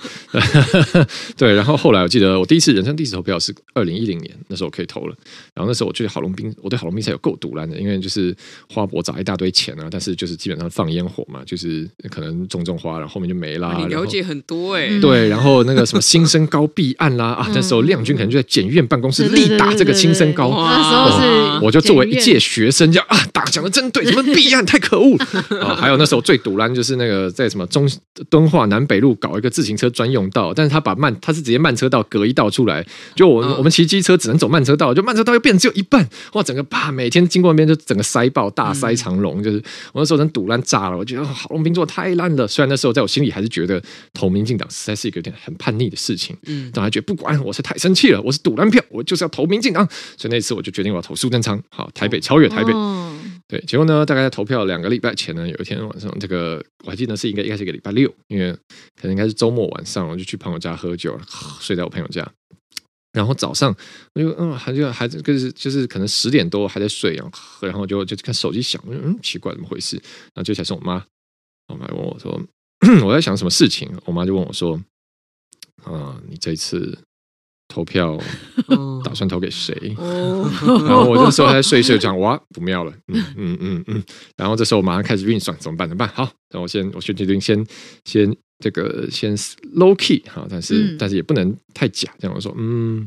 [1.36, 1.54] 对。
[1.54, 5.14] 然后后来我记得我第一次人生第一次投票是二零一零年，那时候我可以投了。
[5.54, 8.34] 然后那时候我觉得郝龙斌，我对郝龙斌才有够毒烂的，因为就是
[8.68, 13.76] 花博砸一大堆钱啊，但是就是基本上放烟火嘛，就是可能种种花，然后后面就没啦。
[13.78, 15.28] 你了解很多哎、欸，对。
[15.28, 25.16] 然后那个什么新生高弊案啦啊，那时候亮君可能就在检院办公室力打这个新生高，那时候是我就作为一届学生，这样啊，打讲的真对，什么弊案太可恶
[25.60, 25.74] 啊！
[25.74, 27.88] 还有那时候最赌烂就是那个在什么中
[28.28, 42.48] 敦化南北路搞一个自行车专用道，但是他把慢他是直接慢车道隔一道出来，就我、嗯、我们骑机车只能走慢车道，就慢车道又变成只有一半，哇，整个啪每天经过那边就整个塞爆，大塞长龙，嗯、就是我那时候真堵烂炸了，我觉得郝龙斌做的太烂了。
[42.48, 43.80] 虽然那时候在我心里还是觉得
[44.12, 52.72] 投民进党实在是一个有点很叛逆的事情，嗯，但还觉得不管我是太生气了，我是堵烂票，我就是要投民进党，所以那次我就决定我要投苏贞昌，好，台北超越台北。
[52.72, 58.50] 哦对，结果呢，大概在投票两个礼拜前呢，有一天晚上，这个我还记得是应该应该是一个礼拜六，因为
[58.98, 61.20] 可能应该是周末晚上，我就去朋友家喝酒，
[61.60, 62.26] 睡在我朋友家。
[63.12, 63.74] 然后早上
[64.14, 69.96] 我就嗯，还就还就是就是可能十点多还在睡，然后然后就就看手机响，嗯，奇怪，怎么回事？
[69.96, 71.04] 然后接下来是我妈，
[71.68, 72.42] 我妈问我说
[73.04, 74.80] 我在想什么事情，我妈就问我说
[75.84, 76.98] 啊，你这一次。
[77.68, 78.18] 投票
[79.02, 79.74] 打算投给谁？
[79.96, 84.04] 然后我这时候还在睡睡，讲哇不妙了，嗯嗯嗯嗯。
[84.36, 85.88] 然后这时候我马上开始运算，怎么办？
[85.88, 86.06] 怎么办？
[86.14, 87.66] 好，那我先我先决定先
[88.04, 88.30] 先
[88.62, 89.36] 这个先
[89.74, 92.08] low key 哈，但是、嗯、但是也不能太假。
[92.18, 93.06] 这样我说，嗯，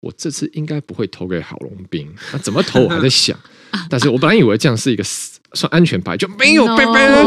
[0.00, 2.06] 我这次应该不会投给郝龙斌。
[2.32, 2.82] 那怎么投？
[2.82, 3.36] 我还在想。
[3.88, 7.24] 但是我本来以为这样是一个算安全牌，就没有被别人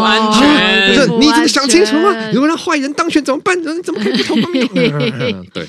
[1.20, 2.32] 你怎么想清楚吗？
[2.32, 3.58] 如果让坏人当选怎么办？
[3.60, 4.36] 你怎么可以不投？
[5.54, 5.68] 对。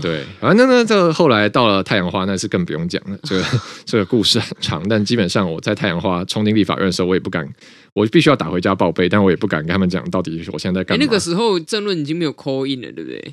[0.00, 3.18] 对，反正呢，这个后来到了太阳花，那是更不用讲了。
[3.22, 3.44] 这个
[3.84, 7.48] 这个故事很长，但基本上我在太阳花冲进立法院的时候，我也不敢，
[7.92, 11.04] 我必须要打回家报备，但我也不敢跟他们讲到底我现在在干嘛。
[11.04, 13.30] 那个时候政论已经没有 call in 了，对不对？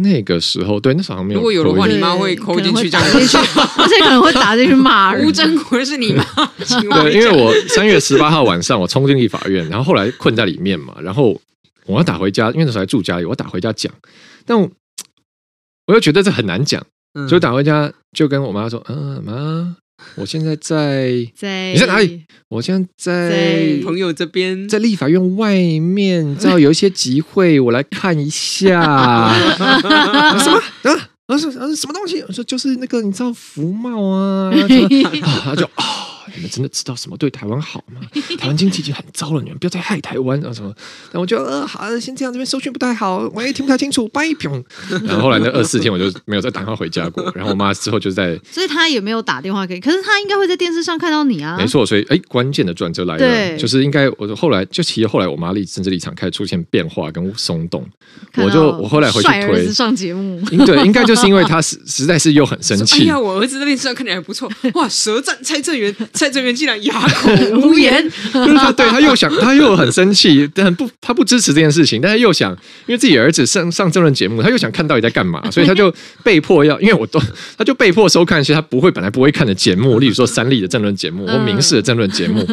[0.00, 1.40] 那个时候，对，那时候好像没有。
[1.40, 3.36] 如果有的话，你妈会 call 进去，打进去，
[3.76, 5.26] 而且可能会打进去骂人。
[5.26, 6.24] 吴真国是你妈？
[7.02, 11.40] 对，因为我三月十八号晚上我冲进立法院，然后后来困在里面嘛，然后
[11.84, 13.92] 我要打回家，因为那时候还住家里，我打回家讲，
[14.46, 14.56] 但
[15.88, 15.92] 我。
[15.92, 16.84] 我又觉得这很难讲，
[17.28, 19.76] 所以打回家就跟我妈说：“嗯，妈，
[20.16, 22.24] 我现在在 在你在哪里？
[22.50, 28.80] 我现在在，朋友这边，在立法院外面，知道有一些集会，我来看一下。
[28.80, 29.34] 啊、
[30.38, 30.58] 什么
[30.92, 31.08] 啊？
[31.26, 32.22] 啊是啊什么东西？
[32.28, 34.50] 我说就是那个，你知道福茂啊？
[34.50, 34.68] 啊
[35.44, 35.84] 他就 啊。
[36.38, 38.00] 哦”你们真的知道什么对台湾好吗？
[38.38, 40.68] 台湾经济已经很糟了，你们不要再害台湾啊什么？
[41.10, 44.50] 然后我觉得呃好，先这样，这边收讯不太好，我也听不太清楚，拜拜。
[45.04, 47.30] 然后后来那二十四天我就没有再打电话回家过。
[47.34, 51.56] 然后我妈之后就在， 所以她也没有打电话给，可是她应该会在电视上看到你啊。
[51.58, 57.84] 没错，所以哎，关键的转折来了，对就是应该我后来就其实后来我妈立政治立场开始出现变化跟松动，
[58.36, 63.02] 我就我后来回去推上节目，对，应该就是因为她实实在是又很生气。
[63.02, 65.94] 哎呀，我儿子在电视上看起来还不错，哇，舌战蔡正元。
[66.12, 68.02] 蔡正元竟然哑口无言，
[68.32, 72.52] 就是他对他又想， 他又很生气，但不，他不支持这件事情，但他又想，
[72.86, 77.20] 因为自己儿子上上政论节目，他又想看到底在干嘛， 所以他就被迫要，因为我都，
[77.56, 82.46] 他就被迫收看一些他不会本来不会看的节目， 例如说三立的政论节目或明视的政论节目，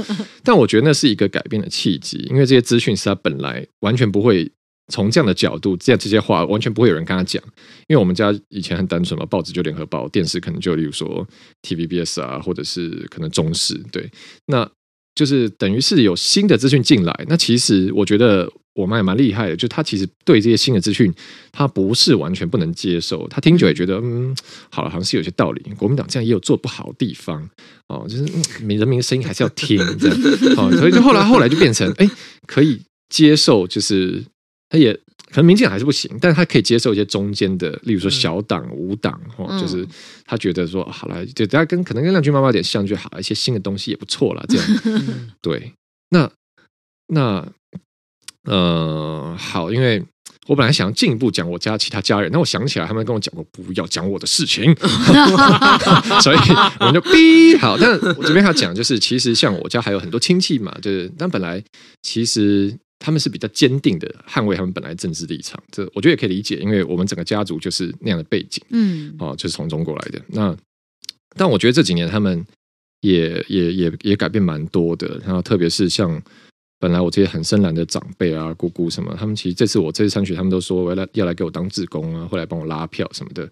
[0.44, 4.52] 但我觉得那是一个改变的契机，因为这些资讯是他本来完全不会。
[4.94, 7.42] 从这样的角度，这样这些话完全不会有人跟他讲，
[7.88, 11.28] 因为我们家以前很单纯嘛，报纸就联合报，电视可能就例如说
[11.64, 14.08] TVBS 啊，或者是可能中视，对，
[14.46, 14.70] 那
[15.16, 17.26] 就是等于是有新的资讯进来。
[17.28, 21.12] 那其实我觉得我妈也蛮厉害的，就她其实对这些新的资讯，
[21.52, 24.36] 她不是完全不能接受，她听久也觉得嗯，
[24.70, 25.64] 好了，好像是有些道理。
[25.78, 27.50] 国民党这样也有做不好的地方
[27.88, 28.24] 哦，就是
[28.64, 30.18] 民人民的声音还是要听这样，
[30.58, 32.08] 哦，所以就后来后来就变成哎，
[32.46, 34.24] 可以接受，就是。
[34.70, 34.94] 他也
[35.32, 39.86] 可能民进党还是不行，但是他可以接受一些中间的，例如说小党、无党，哈，就是
[40.26, 44.68] 他觉得说好了，就大家跟可能跟亮君妈妈有点像，就好一些新的东西也不错了，这样。
[45.42, 45.74] 对，
[46.10, 46.32] 那
[47.08, 47.48] 那
[48.44, 50.04] 呃，好，因为
[50.48, 54.74] 我本来想要进一步讲我家其他家人，那我想起来他们跟我讲过不要讲我的事情，
[56.22, 56.38] 所以
[56.80, 57.78] 我们就逼好。
[57.78, 61.64] 但我这边要讲就是，其实像我家还有很多亲戚嘛，就是但本来
[62.02, 62.76] 其实。
[63.00, 70.22] 他们是比较坚定的捍卫他们本来政治立场，这我觉得也可以理解，因为我们整个家族就是那样的背景，嗯，哦，就是从中国来的。
[70.28, 70.56] 那
[71.36, 72.46] 但我觉得这几年他们
[73.02, 76.22] 也也也也改变蛮多的，然后特别是像
[76.80, 83.44] 本来我这些很深蓝的长辈啊、姑姑什么，他们其实这次我这次参选，他们都说我要来要来给我当志工啊，会来帮我拉票什么的。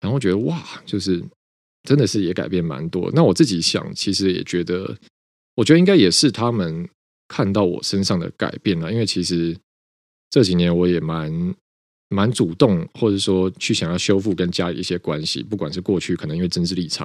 [0.00, 1.22] 然后我觉得哇，就是
[1.84, 3.10] 真的是也改变蛮多。
[3.14, 4.94] 那我自己想，其实也觉得，
[5.54, 6.86] 我觉得应该也是他们
[7.34, 9.56] 看到我身上的改变了，因为其实
[10.30, 11.54] 这几年我也蛮
[12.10, 17.04] 蛮主动，或者说去想要修复跟家里一些关系，不管是过去可能因为政治立场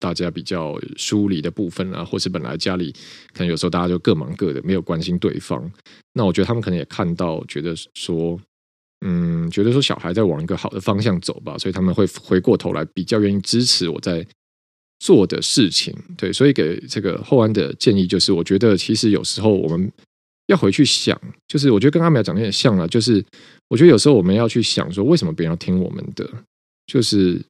[0.00, 2.90] 大家比较疏离的部分啊，或是本来家里
[3.32, 5.70] 可能有时候大家就各忙各的，没有关心对方。
[6.12, 8.40] 那我觉得他们可能也看到，觉得说。
[9.06, 14.26] 嗯，觉得说小孩在往一个好的方向走吧，所以他们会回过头来比较愿意支持我在
[14.98, 15.94] 做的事情。
[16.16, 19.90] 对，所以给这个后安的建议就是，我觉得其实有时候我们
[20.46, 23.24] 要回去想，就是我觉得跟阿苗讲的有点像了，就是
[23.68, 26.28] 我觉得有时候我们要去想说，为什么别人要听我们的？
[26.86, 27.40] 就是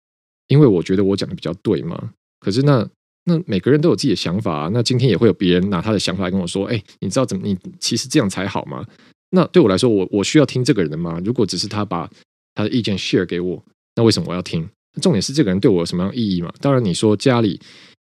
[0.48, 2.10] 因为我觉得我讲的比较对吗？
[2.40, 2.88] 可是那
[3.24, 7.46] 那每个人都有自己的想法，那今天也会有别人拿他的想法来跟我说，哎，你知道怎么？
[7.46, 8.84] 你其实这样才好吗？
[9.30, 11.20] 那对我来说，我我需要听这个人的吗？
[11.24, 12.10] 如果只是他把
[12.54, 13.62] 他的意见 share 给我，
[13.94, 14.68] 那为什么我要听？
[15.00, 16.52] 重点是这个人对我有什么样意义嘛？
[16.60, 17.60] 当然，你说家里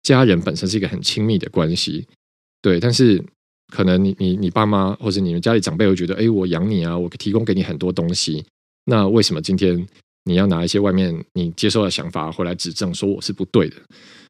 [0.02, 2.06] 家人本身是一个很亲密的关系，
[2.62, 3.22] 对，但是
[3.72, 8.44] 可能你你你爸妈或者你们家里长辈会觉得，哎，我养你啊，我提供给你很多东西，
[8.84, 9.86] 那为什么今天
[10.24, 13.76] 你要拿一些外面你接受的想法回来指正，说我是不对的？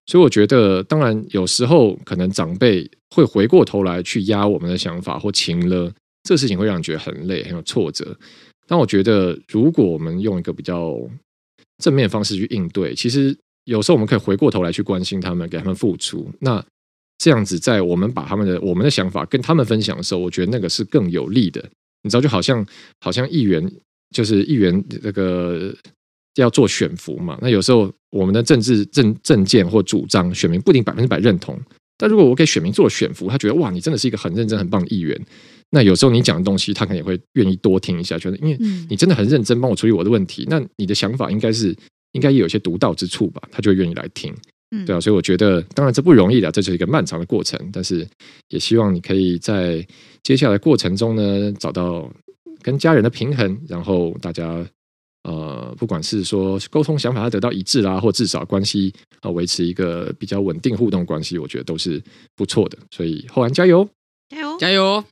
[0.07, 5.93] 所以我觉得，当然有时候可能长辈会回过头来去压我们的想法或情了。
[6.25, 8.17] 这事情会让人觉得很累，很有挫折。
[8.67, 10.99] 但我觉得，如果我们用一个比较
[11.81, 16.31] 正面方式去应对，其实有时候我们可以回过头来去关心他们，给他们付出。
[16.39, 16.64] 那
[17.18, 21.62] 这样子，在我们把他们的我们的想法跟他们分享的时候，我觉得那个是更有利的。
[22.03, 22.64] 你知道，就好像
[23.01, 23.70] 好像议员
[24.14, 25.74] 就是议员那个
[26.37, 27.39] 要做选服嘛。
[27.43, 31.61] 那有时候我们的政治政政见或主张，选民不一定百分之百认同。
[31.99, 35.20] 但如果我给选民做了选服，他觉得哇，你真的是一个很认真、很棒的议员。
[35.71, 38.59] 那有时候你讲的东西，他可能也会愿意多听一下，觉得因为
[38.89, 41.75] 你真的很认真帮我处理我的问题，那你的想法应该是
[42.12, 44.35] 应该也有一些独到之处吧，他就愿意来听，
[44.85, 48.05] 对啊，所以我觉得，当然这不容易的，这就是一个漫长的过程，但是
[48.49, 49.87] 也希望你可以在
[50.25, 52.12] 接下来过程中呢，找到
[52.62, 54.66] 跟家人的平衡，然后大家
[55.23, 62.03] 呃，不管是说沟通想法要得到一致啦，或至少关系啊维持一个比较稳定互动关系，我觉得都是
[62.35, 63.89] 不错的，所以后安加油。
[64.31, 64.57] 加油！
[64.59, 65.05] 加油！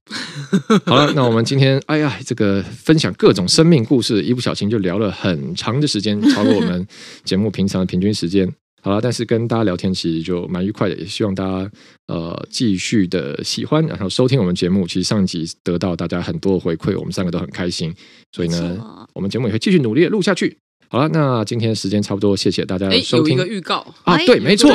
[0.87, 6.87] 好了，那我们今天， 哎呀，这个分享各种生命故事，一不小心就聊了很长的时间，超过我们
[7.25, 8.49] 节目平常的平均时间。
[8.81, 11.69] 好了，但是跟大家聊天其实就蛮愉快的，也希望大家
[12.07, 14.87] 呃继续的喜欢，然后收听我们节目。
[14.87, 17.93] 其实上一集得到大家很多的回馈，我们三个都很开心，
[18.31, 18.79] 所以呢，
[19.15, 20.57] 我们节目也会继续努力的录下去。
[20.89, 23.37] 好了，那今天时间差不多，谢谢大家收听。
[23.37, 24.71] 有一个预告啊，对，没错，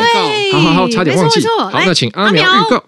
[0.51, 1.39] 好好好，差点忘记。
[1.71, 2.83] 好，那请阿苗预告。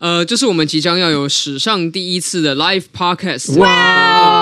[0.00, 4.39] 呃，就是我们即将要有史上第一次的 live podcast，哇！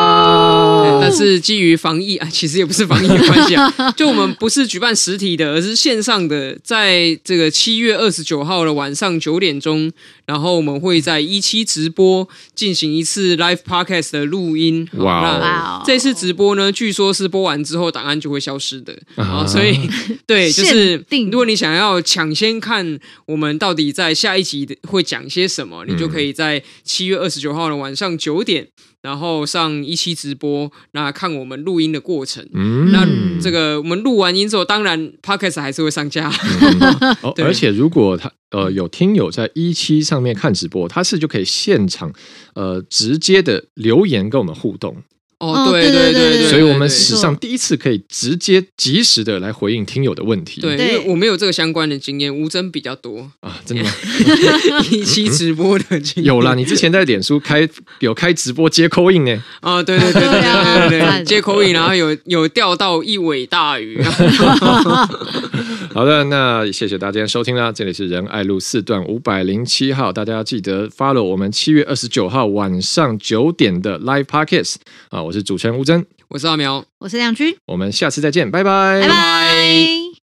[1.00, 9.90] 但是基于防疫啊，其实也不是防疫的关系啊，就我们不是举办实体的，而是线上的，在这个七月二十九号的晚上九点钟，
[10.26, 14.88] 然后我们会在一期直播进行一次 live podcast 的录音。
[14.92, 15.38] 哇！
[15.38, 19.78] 那这次直播呢，据说是播完之后档案就会消失的啊，所以
[20.26, 25.48] 对，就是如果你想要抢先看我们到底在下一集会讲些。
[25.48, 25.84] 什么？
[25.86, 28.68] 你就可以在七月二十九号的晚上九点，
[29.08, 32.46] 然后上一期直播，那看我们录音的过程。
[32.52, 33.08] 嗯，那
[33.40, 36.30] 这个我们录完音之后，当然 Podcast 还是会上架。
[36.30, 42.12] 嗯哦、 而且如果他呃有听友在一期上面看直播，他是就可以现场
[42.54, 44.94] 呃直接的留言跟我们互动。
[45.38, 50.60] 哦，对对对对，所以我们史上第一次可以直接及时的来回应听友的问题。
[50.60, 53.90] 对，因为我没有这个相关的经验，吴真比较多啊，真的吗？
[54.90, 57.68] 一期直播的经验有啦，你之前在脸书开
[58.00, 59.40] 有开直播接 call in 呢？
[59.60, 64.02] 啊，对对对对对对对，接 call in，然后有有钓到一尾大鱼。
[65.94, 74.74] 好的，那谢谢大家收听啦，这里是仁爱路四段五百零七号，大家要记得 follow 我们七月二十九号晚上九点的 live podcast
[75.10, 75.27] 啊。
[75.28, 80.27] 我是主持人吴峥，我是阿苗，我是亮君，我们下次再见，拜拜，拜拜。